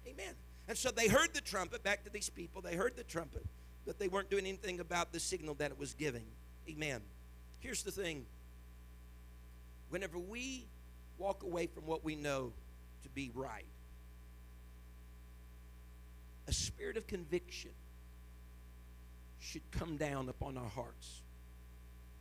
[0.06, 0.34] Amen.
[0.68, 3.44] And so they heard the trumpet, back to these people, they heard the trumpet,
[3.86, 6.24] but they weren't doing anything about the signal that it was giving.
[6.68, 7.00] Amen.
[7.60, 8.24] Here's the thing
[9.90, 10.66] whenever we
[11.18, 12.52] walk away from what we know
[13.02, 13.66] to be right,
[16.48, 17.70] a spirit of conviction
[19.38, 21.20] should come down upon our hearts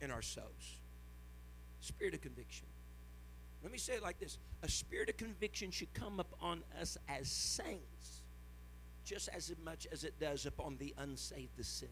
[0.00, 0.78] and our souls.
[1.80, 2.66] Spirit of conviction.
[3.62, 7.28] Let me say it like this a spirit of conviction should come upon us as
[7.30, 8.13] saints
[9.04, 11.90] just as much as it does upon the unsaved, the sinner.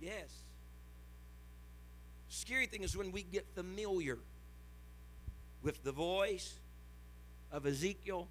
[0.00, 0.28] Yes.
[2.28, 4.18] Scary thing is when we get familiar
[5.62, 6.54] with the voice,
[7.50, 8.28] of Ezekiel,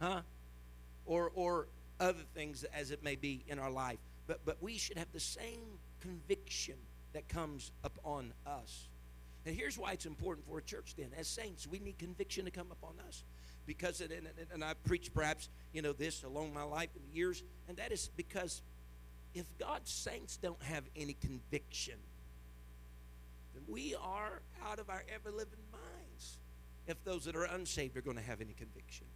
[0.00, 0.22] huh?
[1.04, 1.68] Or, or
[2.00, 3.98] other things as it may be in our life.
[4.26, 6.74] But, but we should have the same conviction
[7.12, 8.88] that comes upon us.
[9.44, 11.10] And here's why it's important for a church then.
[11.16, 13.22] As saints, we need conviction to come upon us.
[13.66, 17.76] Because, it, and, and I've preached perhaps, you know, this along my life years, and
[17.78, 18.62] that is because
[19.34, 21.96] if God's saints don't have any conviction,
[23.54, 26.38] then we are out of our ever living minds.
[26.86, 29.06] if those that are unsaved are going to have any conviction.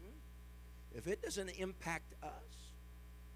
[0.00, 0.96] Hmm?
[0.96, 2.30] If it doesn't impact us,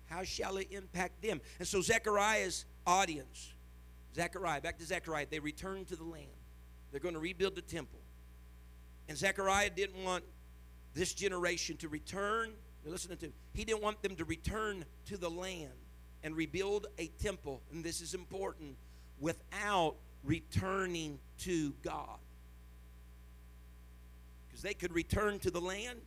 [0.06, 1.40] how shall it impact them?
[1.58, 3.54] And so Zechariah's audience,
[4.14, 6.28] Zechariah, back to Zechariah, they return to the land.
[6.92, 7.98] They're going to rebuild the temple.
[9.08, 10.24] And Zechariah didn't want
[10.94, 12.52] this generation to return.
[12.84, 13.32] Listen to him.
[13.54, 15.72] He didn't want them to return to the land
[16.22, 18.76] and rebuild a temple, and this is important,
[19.20, 22.18] without returning to God
[24.54, 25.98] because they could return to the land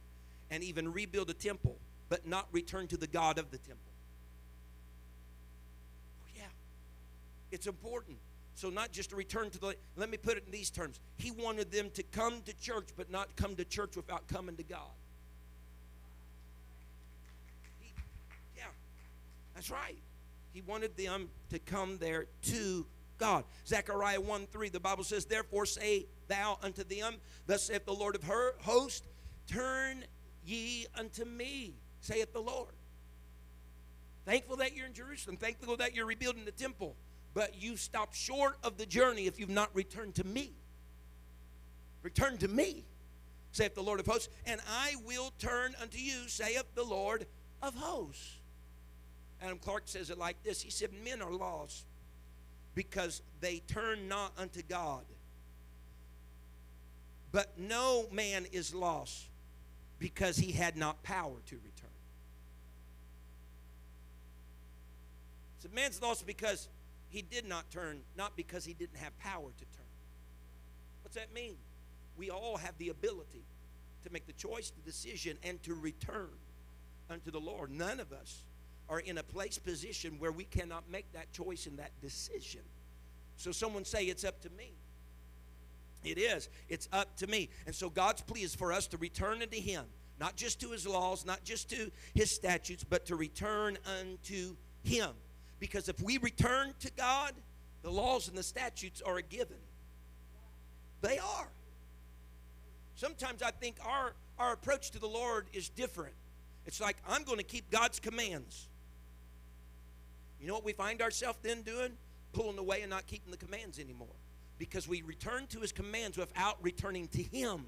[0.49, 3.91] and even rebuild a temple, but not return to the God of the temple.
[6.23, 6.43] Oh, yeah,
[7.51, 8.17] it's important.
[8.57, 10.99] So, not just to return to the, let me put it in these terms.
[11.17, 14.63] He wanted them to come to church, but not come to church without coming to
[14.63, 14.89] God.
[17.79, 17.93] He,
[18.57, 18.63] yeah,
[19.53, 19.99] that's right.
[20.53, 22.87] He wanted them to come there to
[23.19, 23.43] God.
[23.67, 28.15] Zechariah 1 3, the Bible says, Therefore say thou unto them, Thus saith the Lord
[28.15, 29.03] of her host,
[29.45, 30.03] Turn
[30.43, 32.73] ye unto me, saith the Lord.
[34.25, 36.95] Thankful that you're in Jerusalem, thankful that you're rebuilding the temple,
[37.33, 40.51] but you stop short of the journey if you've not returned to me.
[42.03, 42.85] Return to me,
[43.51, 47.25] saith the Lord of hosts, and I will turn unto you, saith the Lord
[47.61, 48.37] of hosts.
[49.41, 51.85] Adam Clarke says it like this He said, Men are lost
[52.75, 55.03] because they turn not unto God.
[57.31, 59.25] But no man is lost
[59.99, 61.89] because he had not power to return.
[65.59, 66.67] So man's lost because
[67.09, 69.85] he did not turn, not because he didn't have power to turn.
[71.03, 71.55] What's that mean?
[72.17, 73.43] We all have the ability
[74.03, 76.29] to make the choice, the decision, and to return
[77.09, 77.71] unto the Lord.
[77.71, 78.43] None of us
[78.89, 82.61] are in a place position where we cannot make that choice and that decision.
[83.37, 84.71] So someone say it's up to me.
[86.03, 86.49] It is.
[86.69, 87.49] It's up to me.
[87.65, 89.85] And so God's plea is for us to return unto him,
[90.19, 95.11] not just to his laws, not just to his statutes, but to return unto him.
[95.59, 97.33] Because if we return to God,
[97.87, 99.57] The laws and the statutes are a given.
[101.01, 101.47] They are.
[102.95, 106.13] Sometimes I think our, our approach to the Lord is different.
[106.65, 108.67] It's like, I'm going to keep God's commands.
[110.41, 111.91] You know what we find ourselves then doing?
[112.33, 114.07] Pulling away and not keeping the commands anymore.
[114.57, 117.67] Because we return to his commands without returning to him.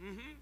[0.00, 0.34] Mm-hmm.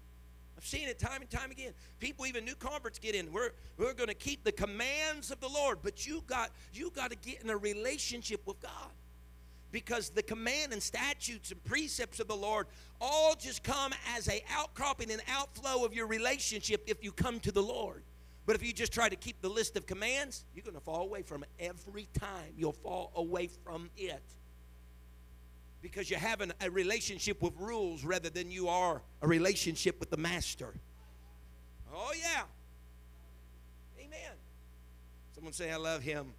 [0.57, 1.73] I've seen it time and time again.
[1.99, 3.31] People, even new converts, get in.
[3.31, 7.11] We're, we're going to keep the commands of the Lord, but you got you got
[7.11, 8.91] to get in a relationship with God
[9.71, 12.67] because the command and statutes and precepts of the Lord
[13.01, 17.51] all just come as a outcropping and outflow of your relationship if you come to
[17.51, 18.03] the Lord.
[18.45, 21.01] But if you just try to keep the list of commands, you're going to fall
[21.01, 22.53] away from it every time.
[22.55, 24.23] You'll fall away from it.
[25.85, 30.17] Because you're having a relationship with rules rather than you are a relationship with the
[30.17, 30.73] master.
[31.93, 32.41] Oh, yeah.
[33.99, 34.31] Amen.
[35.35, 36.33] Someone say, I love him.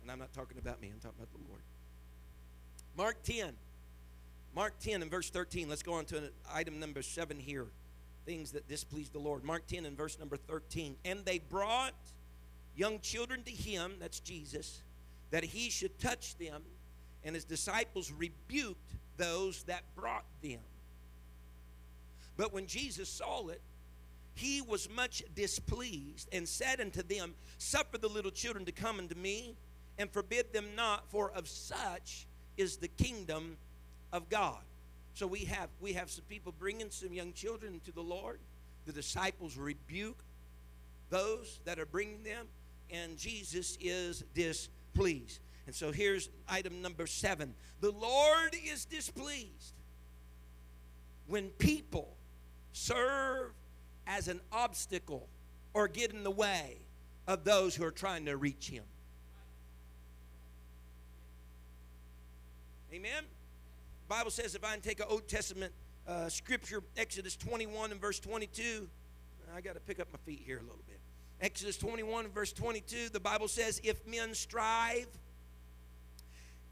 [0.00, 1.60] And I'm not talking about me, I'm talking about the Lord.
[2.96, 3.52] Mark 10.
[4.54, 5.68] Mark 10 and verse 13.
[5.68, 7.66] Let's go on to item number 7 here.
[8.24, 9.44] Things that displeased the Lord.
[9.44, 10.96] Mark 10 and verse number 13.
[11.04, 11.92] And they brought
[12.74, 14.80] young children to him, that's Jesus,
[15.30, 16.62] that he should touch them.
[17.26, 20.60] And his disciples rebuked those that brought them.
[22.36, 23.60] But when Jesus saw it,
[24.34, 29.16] he was much displeased and said unto them, Suffer the little children to come unto
[29.16, 29.56] me,
[29.98, 33.56] and forbid them not, for of such is the kingdom
[34.12, 34.60] of God.
[35.14, 38.38] So we have we have some people bringing some young children to the Lord.
[38.84, 40.22] The disciples rebuke
[41.08, 42.46] those that are bringing them,
[42.90, 45.40] and Jesus is displeased.
[45.66, 49.74] And so here's item number seven: the Lord is displeased
[51.26, 52.16] when people
[52.72, 53.52] serve
[54.06, 55.28] as an obstacle
[55.74, 56.78] or get in the way
[57.26, 58.84] of those who are trying to reach Him.
[62.92, 63.24] Amen.
[64.08, 65.72] The Bible says if I take an Old Testament
[66.06, 68.88] uh, scripture, Exodus 21 and verse 22,
[69.54, 71.00] I got to pick up my feet here a little bit.
[71.40, 75.06] Exodus 21 and verse 22, the Bible says, If men strive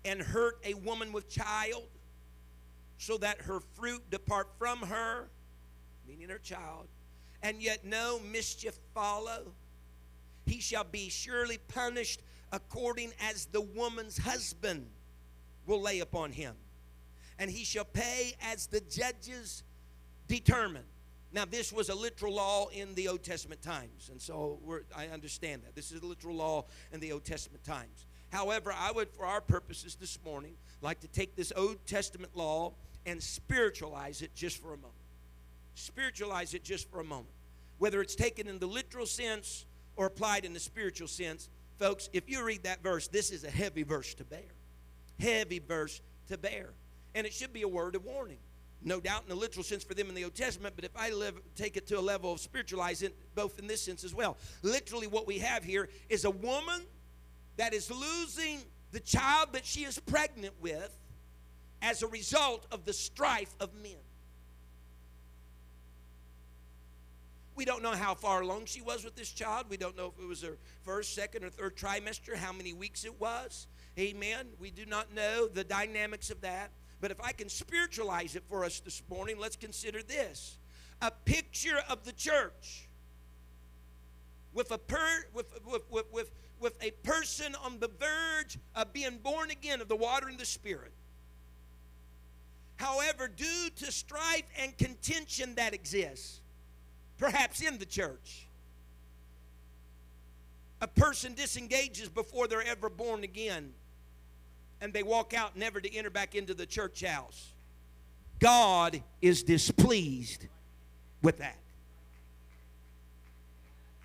[0.05, 1.85] and hurt a woman with child,
[2.99, 5.29] so that her fruit depart from her,
[6.07, 6.87] meaning her child,
[7.43, 9.53] and yet no mischief follow,
[10.47, 12.21] he shall be surely punished
[12.53, 14.87] according as the woman's husband
[15.67, 16.55] will lay upon him,
[17.38, 19.62] and he shall pay as the judges
[20.29, 20.85] determine.
[21.33, 24.61] Now, this was a literal law in the Old Testament times, and so
[24.95, 25.75] I understand that.
[25.75, 28.07] This is a literal law in the Old Testament times.
[28.35, 32.73] However, I would, for our purposes this morning, like to take this Old Testament law
[33.07, 34.92] and spiritualize it just for a moment.
[35.75, 37.29] Spiritualize it just for a moment.
[37.79, 39.66] Whether it's taken in the literal sense
[39.97, 43.51] or applied in the spiritual sense, folks, if you read that verse, this is a
[43.51, 44.42] heavy verse to bear
[45.18, 46.70] heavy verse to bear.
[47.14, 48.38] And it should be a word of warning.
[48.83, 51.11] No doubt in the literal sense for them in the Old Testament, but if I
[51.11, 54.37] live, take it to a level of spiritualizing it, both in this sense as well.
[54.62, 56.83] Literally, what we have here is a woman
[57.57, 58.61] that is losing
[58.93, 60.97] the child that she is pregnant with
[61.83, 63.97] as a result of the strife of men.
[67.57, 69.67] We don't know how far along she was with this child.
[69.69, 73.05] We don't know if it was her first, second, or third trimester, how many weeks
[73.05, 73.69] it was.
[73.99, 74.49] Amen.
[74.59, 76.71] We do not know the dynamics of that.
[77.01, 80.59] But if I can spiritualize it for us this morning, let's consider this
[81.01, 82.88] a picture of the church
[84.55, 89.51] with a per, with, with, with, with, a person on the verge of being born
[89.51, 90.93] again of the water and the spirit.
[92.77, 96.40] However, due to strife and contention that exists,
[97.19, 98.47] perhaps in the church,
[100.81, 103.73] a person disengages before they're ever born again
[104.81, 107.53] and they walk out never to enter back into the church house.
[108.38, 110.47] God is displeased
[111.23, 111.57] with that.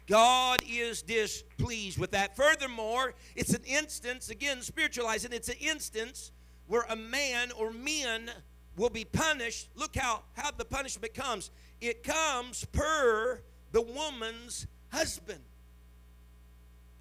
[0.10, 2.36] God is displeased with that.
[2.36, 6.32] Furthermore, it's an instance, again, spiritualizing, it's an instance
[6.68, 8.32] where a man or men
[8.76, 9.70] will be punished.
[9.76, 11.52] Look how, how the punishment comes.
[11.80, 13.42] It comes per
[13.72, 15.42] the woman's husband.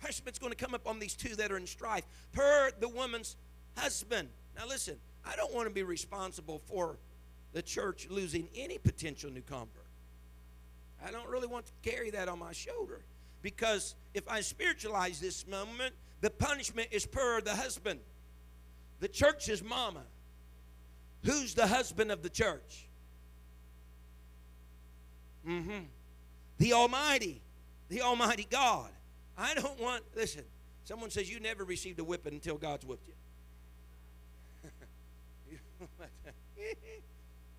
[0.00, 2.04] Punishment's going to come up on these two that are in strife.
[2.32, 3.36] Per the woman's
[3.76, 4.28] husband.
[4.56, 6.98] Now, listen, I don't want to be responsible for
[7.52, 9.77] the church losing any potential new convert.
[11.04, 13.00] I don't really want to carry that on my shoulder
[13.42, 18.00] because if I spiritualize this moment, the punishment is per the husband.
[19.00, 20.02] The church is mama.
[21.24, 22.88] Who's the husband of the church?
[25.46, 25.84] Mm-hmm.
[26.58, 27.40] The Almighty,
[27.88, 28.90] the Almighty God.
[29.36, 30.42] I don't want, listen,
[30.84, 33.14] someone says you never received a whipping until God's whipped you.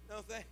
[0.09, 0.49] no, thanks.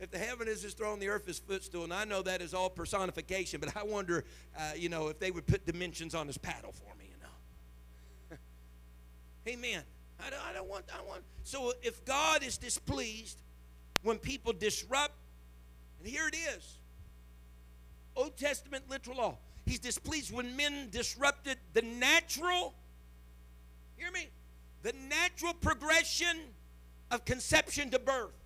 [0.00, 2.54] If the heaven is his throne, the earth is footstool, and I know that is
[2.54, 4.24] all personification, but I wonder,
[4.56, 7.16] uh, you know, if they would put dimensions on his paddle for me, you
[8.30, 8.36] know.
[9.52, 9.82] Amen.
[10.24, 11.22] I don't, I don't want, I want.
[11.42, 13.38] So if God is displeased
[14.02, 15.14] when people disrupt,
[15.98, 16.78] and here it is
[18.18, 19.38] Old Testament literal law.
[19.64, 22.74] He's displeased when men disrupted the natural,
[23.96, 24.28] hear me,
[24.82, 26.36] the natural progression
[27.10, 28.37] of conception to birth.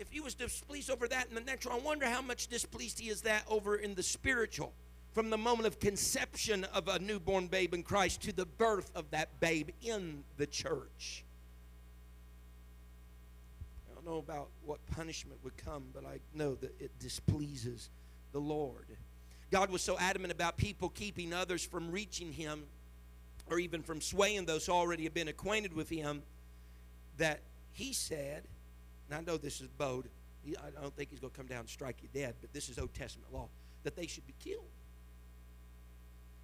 [0.00, 3.10] If he was displeased over that in the natural, I wonder how much displeased he
[3.10, 4.72] is that over in the spiritual
[5.12, 9.10] from the moment of conception of a newborn babe in Christ to the birth of
[9.10, 11.24] that babe in the church.
[13.90, 17.90] I don't know about what punishment would come, but I know that it displeases
[18.32, 18.86] the Lord.
[19.50, 22.64] God was so adamant about people keeping others from reaching Him
[23.50, 26.22] or even from swaying those who already have been acquainted with Him
[27.18, 27.40] that
[27.72, 28.44] He said,
[29.10, 30.06] and I know this is bold,
[30.46, 32.78] I don't think He's going to come down and strike you dead, but this is
[32.78, 33.48] Old Testament law,
[33.82, 34.64] that they should be killed.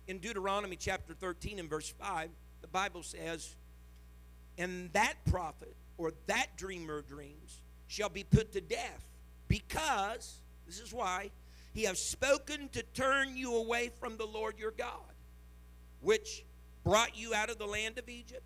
[0.09, 2.31] In Deuteronomy chapter 13 and verse 5,
[2.63, 3.55] the Bible says,
[4.59, 9.07] And that prophet or that dreamer of dreams shall be put to death
[9.49, 11.31] because, this is why,
[11.73, 15.15] he has spoken to turn you away from the Lord your God,
[16.01, 16.45] which
[16.85, 18.43] brought you out of the land of Egypt,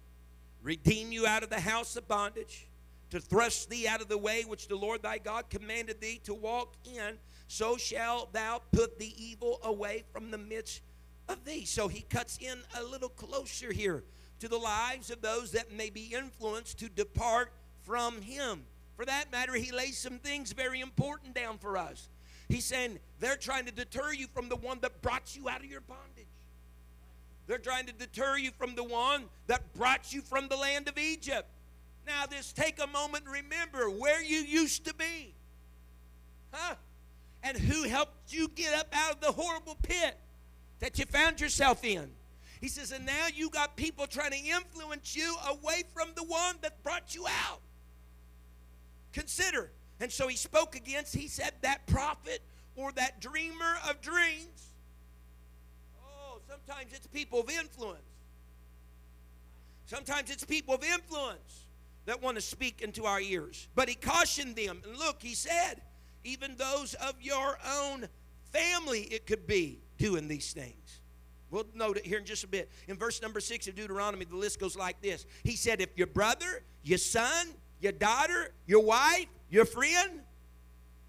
[0.63, 2.67] redeemed you out of the house of bondage,
[3.11, 6.35] to thrust thee out of the way which the Lord thy God commanded thee to
[6.35, 10.83] walk in, so shalt thou put the evil away from the midst
[11.29, 11.65] of thee.
[11.65, 14.05] So he cuts in a little closer here
[14.39, 17.53] to the lives of those that may be influenced to depart
[17.85, 18.65] from him.
[18.97, 22.09] For that matter, he lays some things very important down for us.
[22.49, 25.67] He's saying they're trying to deter you from the one that brought you out of
[25.67, 26.27] your bondage.
[27.47, 30.99] They're trying to deter you from the one that brought you from the land of
[30.99, 31.49] Egypt.
[32.07, 35.35] Now, just take a moment and remember where you used to be.
[36.53, 36.75] Huh?
[37.43, 40.17] And who helped you get up out of the horrible pit
[40.81, 42.11] that you found yourself in.
[42.61, 46.57] He says, and now you got people trying to influence you away from the one
[46.63, 47.61] that brought you out.
[49.13, 49.71] Consider.
[49.99, 52.43] And so he spoke against, he said, that prophet
[52.77, 54.73] or that dreamer of dreams.
[56.03, 58.03] Oh, sometimes it's people of influence.
[59.87, 61.65] Sometimes it's people of influence
[62.07, 63.69] that want to speak into our ears.
[63.75, 64.83] But he cautioned them.
[64.85, 65.83] And look, he said,
[66.25, 68.09] even those of your own
[68.53, 71.01] family, it could be doing these things.
[71.51, 72.71] We'll note it here in just a bit.
[72.87, 76.07] In verse number six of Deuteronomy, the list goes like this He said, If your
[76.07, 77.49] brother, your son,
[77.81, 80.21] your daughter, your wife, your friend,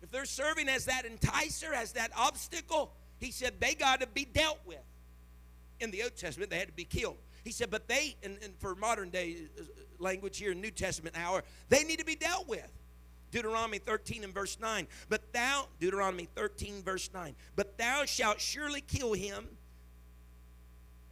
[0.01, 4.25] if they're serving as that enticer, as that obstacle, he said they got to be
[4.25, 4.81] dealt with.
[5.79, 7.17] In the Old Testament, they had to be killed.
[7.43, 9.63] He said, but they, and, and for modern day uh,
[9.99, 12.69] language here in New Testament hour, they need to be dealt with.
[13.31, 14.87] Deuteronomy 13 and verse 9.
[15.09, 17.33] But thou, Deuteronomy 13, verse 9.
[17.55, 19.47] But thou shalt surely kill him.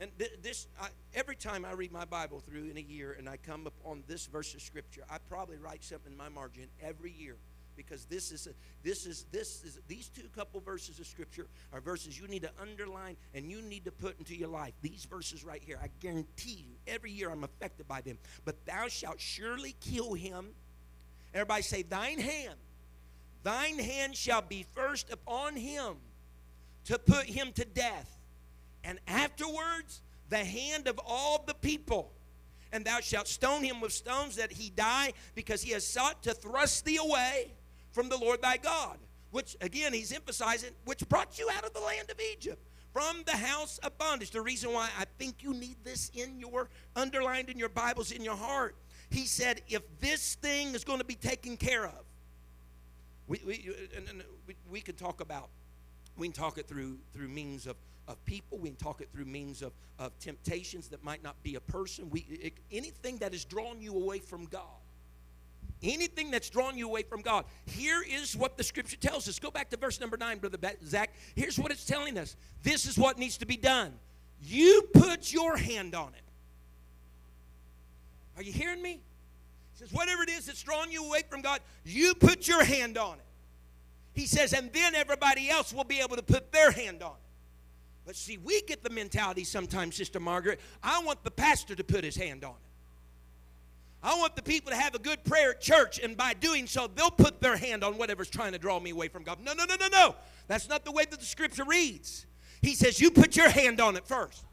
[0.02, 0.12] And
[0.42, 3.68] this, I, every time I read my Bible through in a year and I come
[3.68, 7.36] upon this verse of Scripture, I probably write something in my margin every year
[7.88, 8.52] because this is a,
[8.84, 12.52] this is this is these two couple verses of scripture are verses you need to
[12.62, 16.66] underline and you need to put into your life these verses right here i guarantee
[16.68, 20.48] you every year i'm affected by them but thou shalt surely kill him
[21.34, 22.56] Everybody say, Thine hand.
[23.44, 25.96] Thine hand shall be first upon him
[26.86, 28.18] to put him to death,
[28.84, 32.12] and afterwards the hand of all the people.
[32.72, 36.34] And thou shalt stone him with stones that he die, because he has sought to
[36.34, 37.54] thrust thee away
[37.92, 38.98] from the Lord thy God.
[39.32, 42.60] Which, again, he's emphasizing, which brought you out of the land of Egypt
[42.94, 44.32] from the house of bondage.
[44.32, 48.24] The reason why I think you need this in your underlined in your Bibles in
[48.24, 48.76] your heart
[49.10, 52.06] he said, if this thing is going to be taken care of,
[53.28, 53.72] we, we,
[54.48, 55.50] we, we can talk about,
[56.18, 57.76] we can talk it through, through means of,
[58.08, 58.58] of people.
[58.58, 62.10] We can talk it through means of, of temptations that might not be a person.
[62.10, 64.79] We, it, anything that is drawn you away from God.
[65.82, 67.46] Anything that's drawn you away from God.
[67.66, 69.40] Here is what the scripture tells us.
[69.40, 71.14] Go back to verse number nine, Brother Zach.
[71.36, 72.36] Here's what it's telling us.
[72.64, 73.94] This is what needs to be done.
[74.42, 76.24] You put your hand on it.
[78.36, 79.00] Are you hearing me?
[79.74, 82.98] He says, whatever it is that's drawing you away from God, you put your hand
[82.98, 83.26] on it.
[84.14, 87.30] He says, and then everybody else will be able to put their hand on it.
[88.06, 92.04] But see, we get the mentality sometimes, Sister Margaret, I want the pastor to put
[92.04, 92.69] his hand on it.
[94.02, 96.88] I want the people to have a good prayer at church, and by doing so,
[96.88, 99.40] they'll put their hand on whatever's trying to draw me away from God.
[99.44, 100.16] No, no, no, no, no.
[100.48, 102.26] That's not the way that the scripture reads.
[102.62, 104.46] He says, You put your hand on it first.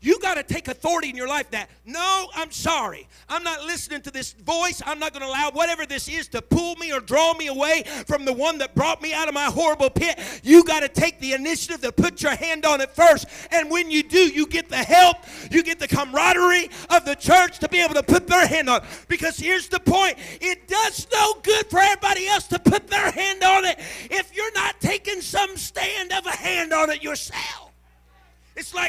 [0.00, 3.08] You got to take authority in your life that, no, I'm sorry.
[3.28, 4.80] I'm not listening to this voice.
[4.86, 7.82] I'm not going to allow whatever this is to pull me or draw me away
[8.06, 10.20] from the one that brought me out of my horrible pit.
[10.44, 13.26] You got to take the initiative to put your hand on it first.
[13.50, 15.16] And when you do, you get the help,
[15.50, 18.82] you get the camaraderie of the church to be able to put their hand on
[18.82, 18.88] it.
[19.08, 23.42] Because here's the point it does no good for everybody else to put their hand
[23.42, 23.80] on it
[24.10, 27.67] if you're not taking some stand of a hand on it yourself.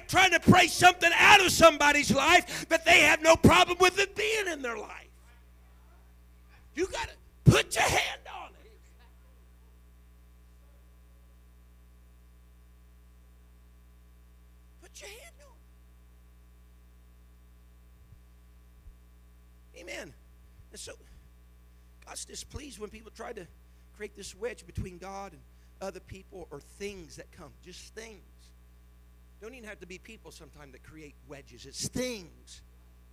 [0.09, 4.15] Trying to pray something out of somebody's life that they have no problem with it
[4.15, 5.07] being in their life.
[6.73, 8.79] You got to put your hand on it.
[14.81, 15.53] Put your hand on
[19.75, 19.81] it.
[19.81, 20.13] Amen.
[20.71, 20.93] And so
[22.03, 23.45] God's displeased when people try to
[23.95, 25.41] create this wedge between God and
[25.81, 27.51] other people or things that come.
[27.63, 28.23] Just things.
[29.41, 31.65] Don't even have to be people sometimes that create wedges.
[31.65, 32.61] It's things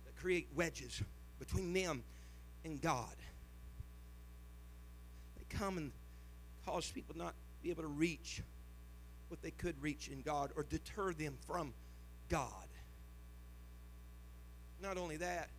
[0.05, 1.01] that create wedges
[1.39, 2.03] between them
[2.65, 3.15] and God.
[5.37, 5.91] They come and
[6.65, 8.41] cause people not be able to reach
[9.29, 11.73] what they could reach in God or deter them from
[12.29, 12.51] God.
[14.81, 15.49] Not only that,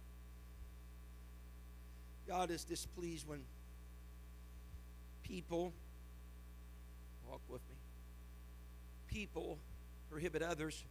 [2.27, 3.41] God is displeased when
[5.23, 5.73] people,
[7.29, 7.77] walk with me,
[9.07, 9.59] people
[10.11, 10.85] prohibit others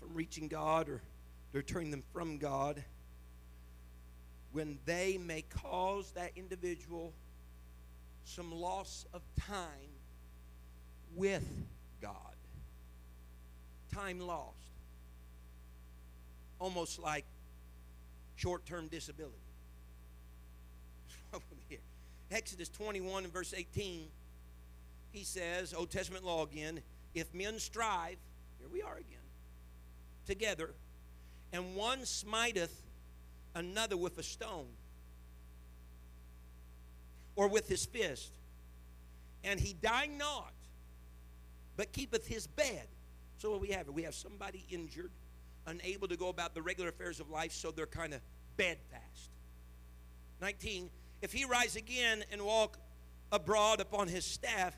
[0.00, 1.02] from reaching God or
[1.52, 2.82] deterring them from God
[4.52, 7.12] when they may cause that individual
[8.24, 9.90] some loss of time
[11.14, 11.46] with
[12.00, 12.12] God.
[13.92, 14.54] Time lost.
[16.58, 17.24] Almost like
[18.36, 19.34] short term disability.
[22.30, 24.08] Exodus 21 and verse 18,
[25.12, 26.80] he says, Old Testament law again,
[27.16, 28.18] if men strive,
[28.58, 29.18] here we are again,
[30.26, 30.74] together,
[31.52, 32.82] and one smiteth
[33.54, 34.66] another with a stone
[37.34, 38.32] or with his fist,
[39.44, 40.52] and he die not,
[41.76, 42.86] but keepeth his bed.
[43.38, 45.10] So what we have we have somebody injured,
[45.66, 48.20] unable to go about the regular affairs of life, so they're kind of
[48.56, 49.30] bedfast.
[50.40, 50.90] 19.
[51.22, 52.78] If he rise again and walk
[53.32, 54.74] abroad upon his staff,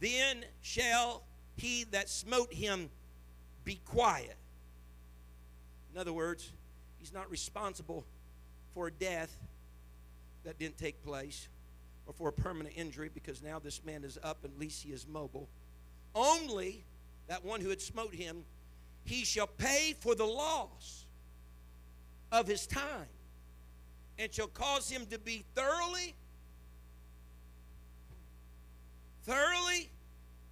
[0.00, 1.22] then shall
[1.56, 2.90] he that smote him
[3.64, 4.36] be quiet.
[5.92, 6.52] In other words,
[6.98, 8.04] he's not responsible
[8.74, 9.34] for a death
[10.44, 11.48] that didn't take place
[12.06, 14.92] or for a permanent injury because now this man is up and at least he
[14.92, 15.48] is mobile.
[16.14, 16.84] Only
[17.28, 18.44] that one who had smote him,
[19.04, 21.06] he shall pay for the loss
[22.30, 23.08] of his time
[24.18, 26.14] and shall cause him to be thoroughly,
[29.26, 29.90] thoroughly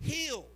[0.01, 0.47] healed.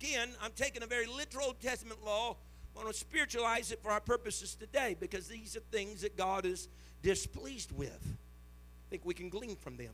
[0.00, 2.36] Again, I'm taking a very literal Old Testament law.
[2.74, 6.44] I want to spiritualize it for our purposes today because these are things that God
[6.44, 6.68] is
[7.02, 8.00] displeased with.
[8.02, 9.92] I think we can glean from them.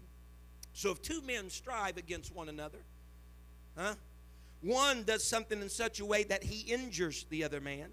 [0.72, 2.78] So if two men strive against one another,
[3.76, 3.94] huh?
[4.62, 7.90] One does something in such a way that he injures the other man.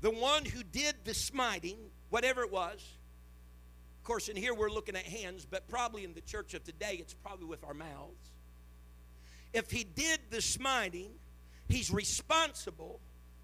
[0.00, 1.76] The one who did the smiting,
[2.10, 2.84] whatever it was,
[3.98, 6.96] of course, in here we're looking at hands, but probably in the church of today,
[7.00, 8.33] it's probably with our mouths
[9.54, 11.12] if he did the smiting,
[11.68, 13.00] he's responsible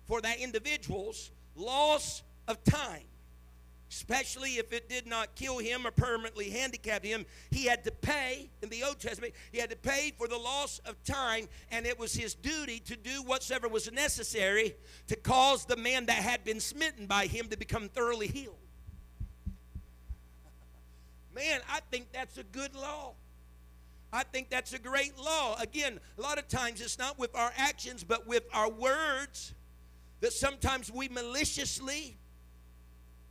[0.07, 3.05] for that individual's loss of time.
[3.89, 8.49] Especially if it did not kill him or permanently handicap him, he had to pay,
[8.63, 11.99] in the Old Testament, he had to pay for the loss of time, and it
[11.99, 14.77] was his duty to do whatsoever was necessary
[15.09, 18.55] to cause the man that had been smitten by him to become thoroughly healed.
[21.35, 23.15] Man, I think that's a good law.
[24.13, 25.57] I think that's a great law.
[25.61, 29.55] Again, a lot of times it's not with our actions, but with our words
[30.21, 32.17] that sometimes we maliciously,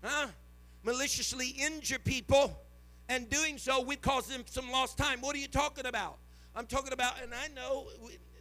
[0.04, 0.28] huh,
[0.84, 2.60] maliciously injure people,
[3.10, 5.20] and doing so we cause them some lost time.
[5.22, 6.18] What are you talking about?
[6.56, 7.88] I'm talking about, and I know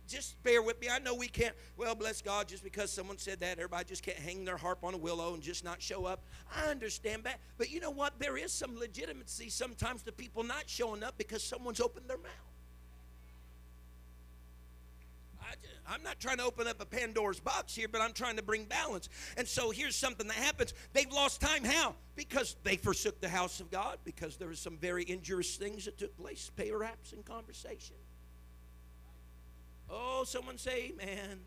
[0.08, 0.88] just bear with me.
[0.90, 4.18] I know we can't, well, bless God, just because someone said that, everybody just can't
[4.18, 6.24] hang their harp on a willow and just not show up.
[6.56, 7.40] I understand that.
[7.58, 8.18] But you know what?
[8.18, 12.32] There is some legitimacy sometimes to people not showing up because someone's opened their mouth.
[15.86, 18.42] I, am not trying to open up a Pandora's box here, but I'm trying to
[18.42, 19.08] bring balance.
[19.36, 20.74] And so here's something that happens.
[20.92, 21.64] They've lost time.
[21.64, 21.94] How?
[22.16, 25.98] Because they forsook the house of God, because there were some very injurious things that
[25.98, 27.96] took place, perhaps in conversation.
[29.90, 31.40] Oh, someone say amen.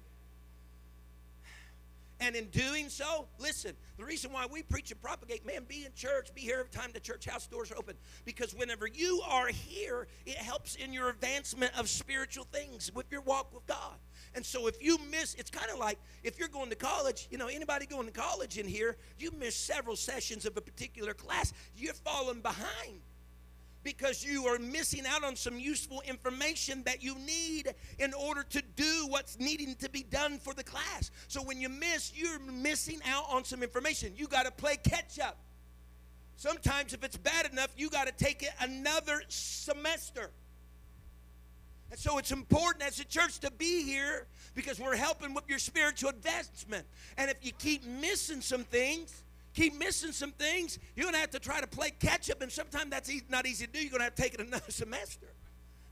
[2.22, 5.94] And in doing so, listen, the reason why we preach and propagate, man, be in
[5.96, 7.96] church, be here every time the church house doors are open.
[8.26, 13.22] Because whenever you are here, it helps in your advancement of spiritual things with your
[13.22, 13.96] walk with God.
[14.36, 17.40] And so if you miss, it's kind of like if you're going to college, you
[17.40, 21.54] know, anybody going to college in here, you miss several sessions of a particular class,
[21.76, 23.02] you're falling behind
[23.84, 28.62] because you are missing out on some useful information that you need in order to
[28.76, 31.12] do what's needing to be done for the class.
[31.28, 34.14] So when you miss, you're missing out on some information.
[34.16, 35.38] You got to play catch up.
[36.36, 40.32] Sometimes, if it's bad enough, you got to take it another semester.
[41.92, 44.26] And so it's important as a church to be here
[44.56, 46.88] because we're helping with your spiritual advancement.
[47.18, 49.24] And if you keep missing some things,
[49.54, 52.52] keep missing some things, you're going to have to try to play catch up, and
[52.52, 53.80] sometimes that's not easy to do.
[53.80, 55.28] You're going to have to take it another semester.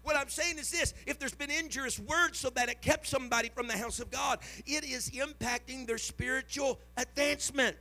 [0.04, 3.50] What I'm saying is this if there's been injurious words so that it kept somebody
[3.50, 7.76] from the house of God, it is impacting their spiritual advancement.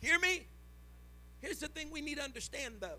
[0.00, 0.46] Hear me?
[1.40, 2.98] Here's the thing we need to understand, though.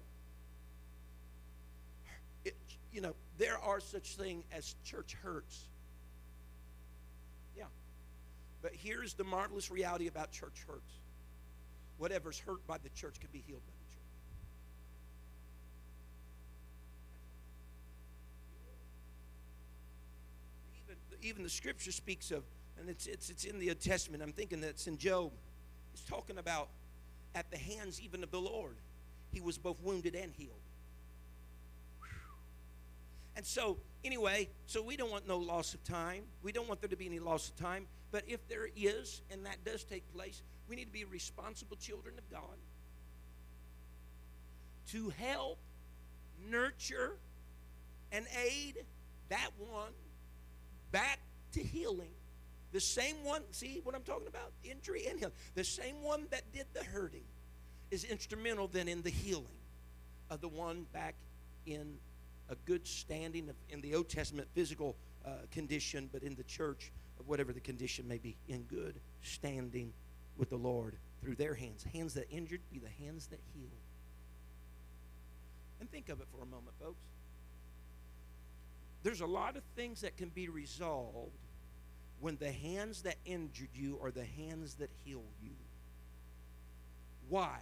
[2.46, 2.56] It,
[2.94, 5.68] you know, there are such thing as church hurts.
[7.58, 7.66] Yeah.
[8.62, 10.97] But here's the marvelous reality about church hurts
[11.98, 14.04] whatever's hurt by the church can be healed by the church.
[20.86, 22.44] Even, even the scripture speaks of,
[22.80, 25.32] and it's, it's, it's in the Old Testament, I'm thinking that it's in Job.
[25.94, 26.70] It's talking about
[27.36, 28.76] at the hands even of the Lord,
[29.32, 30.54] he was both wounded and healed.
[33.36, 36.24] And so, anyway, so we don't want no loss of time.
[36.42, 37.86] We don't want there to be any loss of time.
[38.12, 42.16] But if there is, and that does take place, we need to be responsible children
[42.18, 42.58] of God
[44.92, 45.58] to help
[46.50, 47.14] nurture
[48.12, 48.86] and aid
[49.30, 49.92] that one
[50.92, 51.20] back
[51.54, 52.10] to healing.
[52.72, 54.52] The same one, see what I'm talking about?
[54.64, 55.34] Injury and healing.
[55.56, 57.24] The same one that did the hurting
[57.92, 59.46] is instrumental then in the healing
[60.30, 61.16] of the one back
[61.66, 61.98] in
[62.50, 64.96] a good standing of, in the Old Testament physical
[65.26, 66.92] uh, condition, but in the church,
[67.26, 69.92] whatever the condition may be, in good standing
[70.38, 71.86] with the Lord through their hands.
[71.94, 73.70] Hands that injured be the hands that heal.
[75.80, 77.04] And think of it for a moment, folks.
[79.04, 81.32] There's a lot of things that can be resolved
[82.20, 85.52] when the hands that injured you are the hands that heal you.
[87.30, 87.60] Why?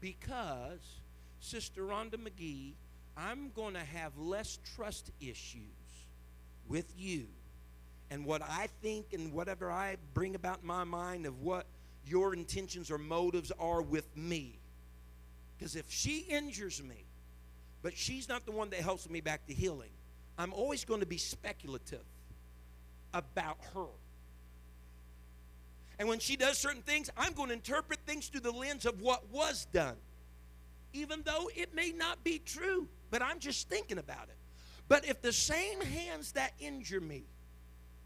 [0.00, 1.00] Because,
[1.40, 2.74] Sister Rhonda McGee,
[3.16, 5.60] I'm going to have less trust issues
[6.68, 7.26] with you
[8.10, 11.66] and what I think and whatever I bring about my mind of what
[12.10, 14.58] your intentions or motives are with me.
[15.56, 17.04] Because if she injures me,
[17.82, 19.90] but she's not the one that helps me back to healing,
[20.36, 22.04] I'm always going to be speculative
[23.14, 23.86] about her.
[25.98, 29.02] And when she does certain things, I'm going to interpret things through the lens of
[29.02, 29.96] what was done,
[30.94, 34.36] even though it may not be true, but I'm just thinking about it.
[34.88, 37.24] But if the same hands that injure me,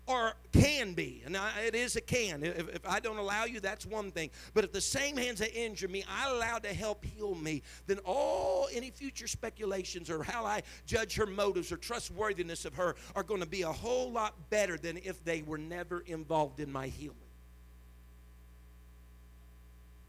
[0.07, 1.22] or can be.
[1.24, 1.36] And
[1.66, 2.42] it is a can.
[2.42, 4.30] If, if, I don't allow you, that's one thing.
[4.52, 7.98] But if the same hands that injure me, I allow to help heal me, then
[8.05, 13.22] all any future speculations or how I judge her motives or trustworthiness of her are
[13.22, 16.88] going to be a whole lot better than if they were never involved in my
[16.88, 17.16] healing.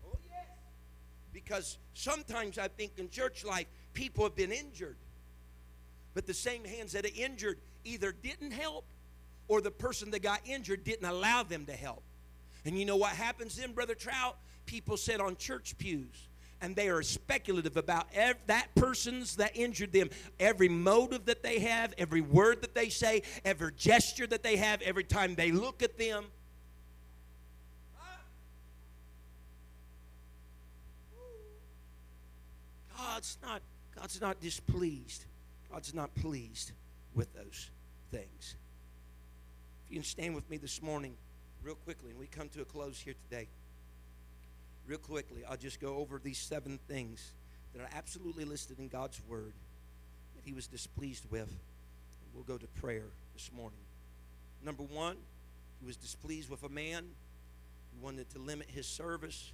[0.06, 0.44] Oh, yes.
[1.32, 4.98] Because sometimes I think in church life, people have been injured.
[6.14, 8.86] But the same hands that are injured either didn't help
[9.48, 12.04] or the person that got injured didn't allow them to help.
[12.66, 14.38] And you know what happens then, Brother Trout?
[14.66, 16.28] People sit on church pews
[16.62, 20.10] and they are speculative about ev- that person's that injured them.
[20.40, 24.82] Every motive that they have, every word that they say, every gesture that they have,
[24.82, 26.26] every time they look at them.
[32.98, 33.62] God's not,
[33.96, 35.26] God's not displeased.
[35.72, 36.72] God's not pleased
[37.14, 37.70] with those
[38.12, 38.56] things.
[39.86, 41.16] If you can stand with me this morning,
[41.62, 43.48] real quickly, and we come to a close here today.
[44.88, 47.34] Real quickly, I'll just go over these seven things
[47.74, 49.54] that are absolutely listed in God's Word
[50.36, 51.52] that He was displeased with.
[52.34, 53.80] We'll go to prayer this morning.
[54.64, 55.18] Number one,
[55.80, 57.06] He was displeased with a man
[57.94, 59.54] who wanted to limit his service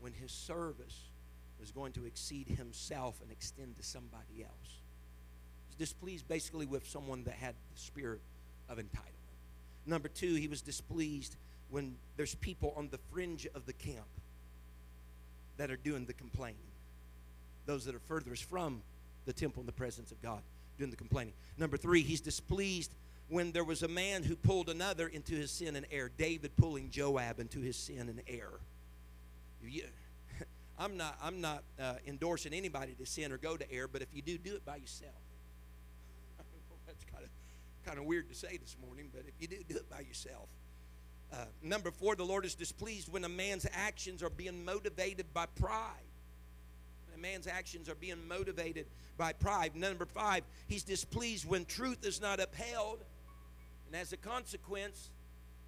[0.00, 1.10] when his service
[1.58, 4.80] was going to exceed himself and extend to somebody else.
[5.68, 8.20] He's displeased basically with someone that had the spirit
[8.68, 9.19] of entitlement.
[9.86, 11.36] Number two, he was displeased
[11.70, 14.06] when there's people on the fringe of the camp
[15.56, 16.56] that are doing the complaining.
[17.66, 18.82] Those that are furthest from
[19.26, 20.40] the temple and the presence of God
[20.78, 21.34] doing the complaining.
[21.58, 22.92] Number three, he's displeased
[23.28, 26.10] when there was a man who pulled another into his sin and error.
[26.16, 28.60] David pulling Joab into his sin and error.
[29.62, 29.84] You,
[30.78, 34.08] I'm not, I'm not uh, endorsing anybody to sin or go to error, but if
[34.12, 35.14] you do, do it by yourself.
[37.80, 39.76] That's kind of kind of weird to say this morning, but if you do, do
[39.76, 40.48] it by yourself.
[41.32, 45.46] Uh, number four, the Lord is displeased when a man's actions are being motivated by
[45.46, 46.08] pride.
[47.06, 49.76] When a man's actions are being motivated by pride.
[49.76, 53.04] Number five, he's displeased when truth is not upheld,
[53.86, 55.10] and as a consequence,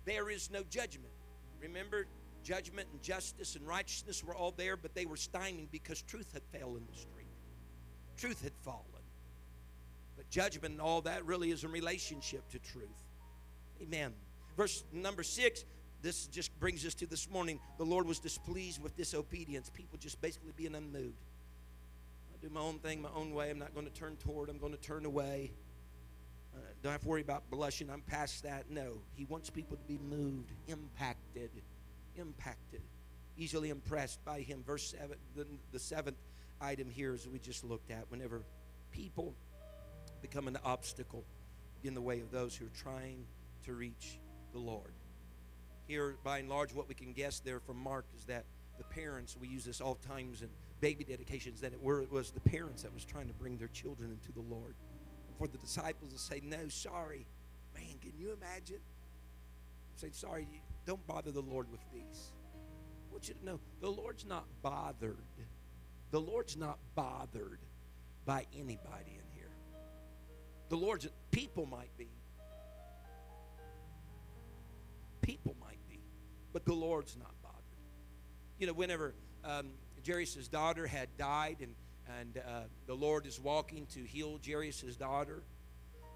[0.05, 1.13] there is no judgment.
[1.61, 2.07] Remember,
[2.43, 6.43] judgment and justice and righteousness were all there, but they were stymied because truth had
[6.53, 7.29] failed in the street.
[8.17, 8.92] Truth had fallen.
[10.17, 12.89] But judgment and all that really is in relationship to truth.
[13.83, 14.13] Amen.
[14.57, 15.65] Verse number six,
[16.03, 17.59] this just brings us to this morning.
[17.79, 19.71] The Lord was displeased with disobedience.
[19.71, 21.15] People just basically being unmoved.
[22.33, 23.51] I do my own thing, my own way.
[23.51, 25.53] I'm not going to turn toward, I'm going to turn away.
[26.55, 27.89] Uh, don't have to worry about blushing.
[27.89, 28.71] I'm past that.
[28.71, 28.99] No.
[29.15, 31.51] He wants people to be moved, impacted
[32.17, 32.83] impacted,
[33.37, 34.63] easily impressed by him.
[34.67, 36.17] Verse 7, the, the seventh
[36.61, 38.43] item here is we just looked at whenever
[38.91, 39.35] people
[40.23, 41.25] become an obstacle
[41.85, 43.25] in the way of those who are trying
[43.65, 44.19] to reach
[44.53, 44.93] the Lord.
[45.87, 48.45] Here, by and large, what we can guess there from Mark is that
[48.79, 50.49] the parents, we use this all times in
[50.81, 53.69] baby dedications, that it, were, it was the parents that was trying to bring their
[53.69, 54.75] children into the Lord.
[55.29, 57.27] And for the disciples to say, no, sorry,
[57.75, 58.81] man, can you imagine?
[59.97, 60.49] Say, sorry,
[60.87, 62.33] don't bother the Lord with these.
[63.09, 65.17] I want you to know the Lord's not bothered.
[66.11, 67.61] The Lord's not bothered
[68.25, 69.22] by anybody.
[70.69, 72.09] The Lord's people might be.
[75.21, 76.01] People might be,
[76.53, 77.63] but the Lord's not bothered.
[78.59, 79.69] You know, whenever um,
[80.05, 81.75] Jairus' daughter had died and
[82.19, 85.45] and uh, the Lord is walking to heal Jairus' daughter.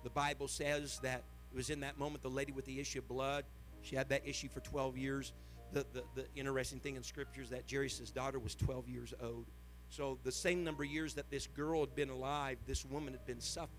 [0.02, 1.22] The Bible says that
[1.52, 3.44] it was in that moment the lady with the issue of blood
[3.86, 5.32] she had that issue for 12 years.
[5.72, 9.46] The, the, the interesting thing in Scripture is that Jairus' daughter was 12 years old.
[9.88, 13.24] So the same number of years that this girl had been alive, this woman had
[13.26, 13.70] been suffering.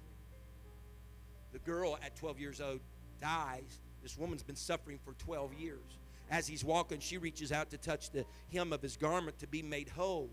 [1.54, 2.80] The girl at 12 years old
[3.22, 3.82] dies.
[4.02, 5.98] This woman's been suffering for 12 years.
[6.30, 9.62] As he's walking, she reaches out to touch the hem of his garment to be
[9.62, 10.30] made whole.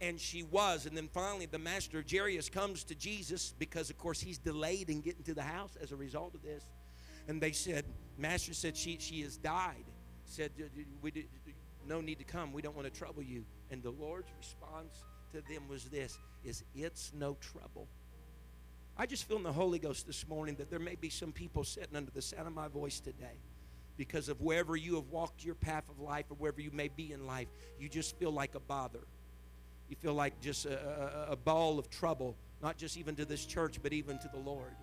[0.00, 0.86] And she was.
[0.86, 5.00] And then finally, the master Jairus comes to Jesus because, of course, he's delayed in
[5.00, 6.64] getting to the house as a result of this.
[7.28, 7.84] And they said,
[8.18, 9.84] Master said, she, she has died.
[10.24, 10.52] Said,
[11.02, 11.26] we did,
[11.86, 12.52] no need to come.
[12.52, 13.44] We don't want to trouble you.
[13.70, 17.88] And the Lord's response to them was this, is it's no trouble.
[19.00, 21.64] I just feel in the Holy Ghost this morning that there may be some people
[21.64, 23.40] sitting under the sound of my voice today
[23.96, 27.10] because of wherever you have walked your path of life or wherever you may be
[27.10, 27.48] in life,
[27.78, 29.00] you just feel like a bother.
[29.88, 33.46] You feel like just a, a, a ball of trouble, not just even to this
[33.46, 34.76] church, but even to the Lord.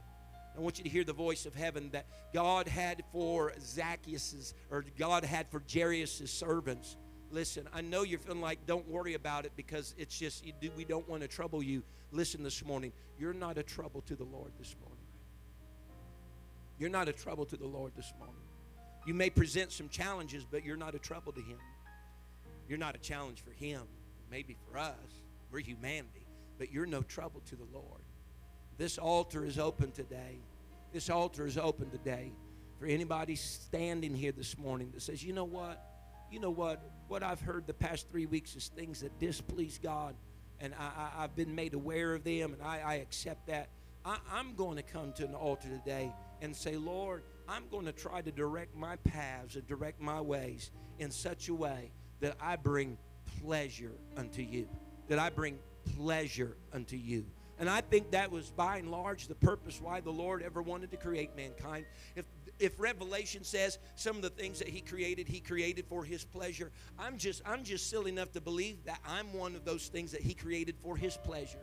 [0.57, 4.83] I want you to hear the voice of heaven that God had for Zacchaeus or
[4.97, 6.97] God had for Jairus' servants.
[7.31, 10.85] Listen, I know you're feeling like don't worry about it because it's just do, we
[10.85, 11.83] don't want to trouble you.
[12.11, 14.97] Listen this morning, you're not a trouble to the Lord this morning.
[16.79, 18.35] You're not a trouble to the Lord this morning.
[19.05, 21.57] You may present some challenges, but you're not a trouble to Him.
[22.69, 23.81] You're not a challenge for Him,
[24.29, 24.93] maybe for us.
[25.51, 28.01] We're humanity, but you're no trouble to the Lord.
[28.77, 30.39] This altar is open today.
[30.93, 32.31] This altar is open today
[32.79, 35.83] for anybody standing here this morning that says, you know what?
[36.31, 36.81] You know what?
[37.07, 40.15] What I've heard the past three weeks is things that displease God,
[40.59, 43.69] and I, have been made aware of them, and I, I accept that.
[44.03, 47.93] I, I'm going to come to an altar today and say, Lord, I'm going to
[47.93, 52.57] try to direct my paths and direct my ways in such a way that I
[52.57, 52.97] bring
[53.41, 54.67] pleasure unto you.
[55.07, 55.59] That I bring
[55.95, 57.25] pleasure unto you.
[57.59, 60.91] And I think that was by and large the purpose why the Lord ever wanted
[60.91, 61.85] to create mankind.
[62.15, 62.25] If
[62.59, 66.71] if Revelation says some of the things that he created, he created for his pleasure,
[66.97, 70.21] I'm just I'm just silly enough to believe that I'm one of those things that
[70.21, 71.59] he created for his pleasure.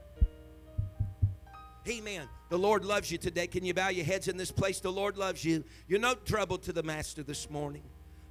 [1.86, 2.28] Amen.
[2.48, 3.46] The Lord loves you today.
[3.46, 4.80] Can you bow your heads in this place?
[4.80, 5.64] The Lord loves you.
[5.86, 7.82] You're no trouble to the Master this morning.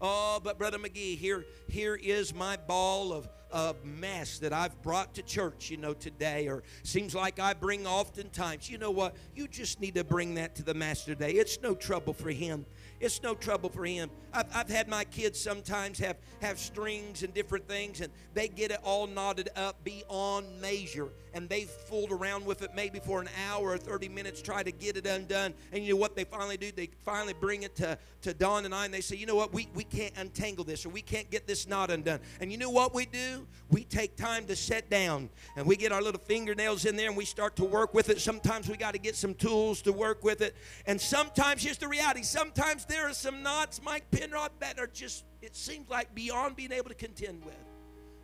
[0.02, 5.14] Oh, but Brother McGee, here, here is my ball of, of mess that I've brought
[5.14, 8.70] to church, you know, today, or seems like I bring oftentimes.
[8.70, 9.16] You know what?
[9.36, 11.34] You just need to bring that to the Master today.
[11.34, 12.66] It's no trouble for him.
[13.04, 14.10] It's no trouble for him.
[14.32, 18.72] I've, I've had my kids sometimes have, have strings and different things, and they get
[18.72, 21.10] it all knotted up beyond measure.
[21.34, 24.72] and they've fooled around with it maybe for an hour or 30 minutes, try to
[24.72, 25.54] get it undone.
[25.72, 26.72] And you know what they finally do?
[26.72, 29.54] They finally bring it to, to Dawn and I, and they say, you know what?
[29.54, 32.20] We, we can't untangle this, or we can't get this knot undone.
[32.40, 33.46] And you know what we do?
[33.70, 37.18] We take time to sit down, and we get our little fingernails in there, and
[37.18, 38.22] we start to work with it.
[38.22, 40.56] Sometimes we got to get some tools to work with it.
[40.86, 45.26] And sometimes, here's the reality, sometimes there are some knots, Mike Penrod, that are just,
[45.42, 47.58] it seems like beyond being able to contend with.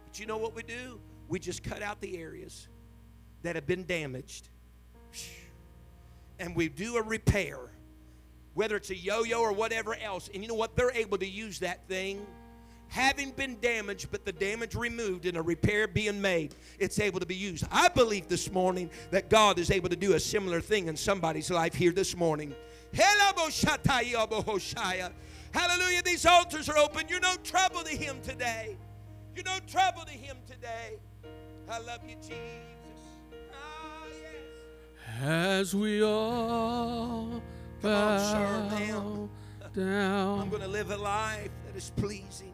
[0.05, 0.99] But you know what we do?
[1.27, 2.67] We just cut out the areas
[3.41, 4.49] that have been damaged.
[6.39, 7.57] And we do a repair,
[8.53, 10.29] whether it's a yo yo or whatever else.
[10.33, 10.75] And you know what?
[10.75, 12.25] They're able to use that thing.
[12.89, 17.25] Having been damaged, but the damage removed and a repair being made, it's able to
[17.25, 17.63] be used.
[17.71, 21.51] I believe this morning that God is able to do a similar thing in somebody's
[21.51, 22.53] life here this morning.
[25.51, 26.01] Hallelujah.
[26.03, 27.07] These altars are open.
[27.07, 28.75] You're no trouble to Him today.
[29.35, 30.97] You're no trouble to Him today.
[31.69, 32.39] I love you, Jesus.
[33.53, 34.05] Ah,
[35.21, 37.41] As we all
[37.81, 38.69] bow
[39.75, 40.41] down.
[40.41, 42.53] I'm going to live a life that is pleasing.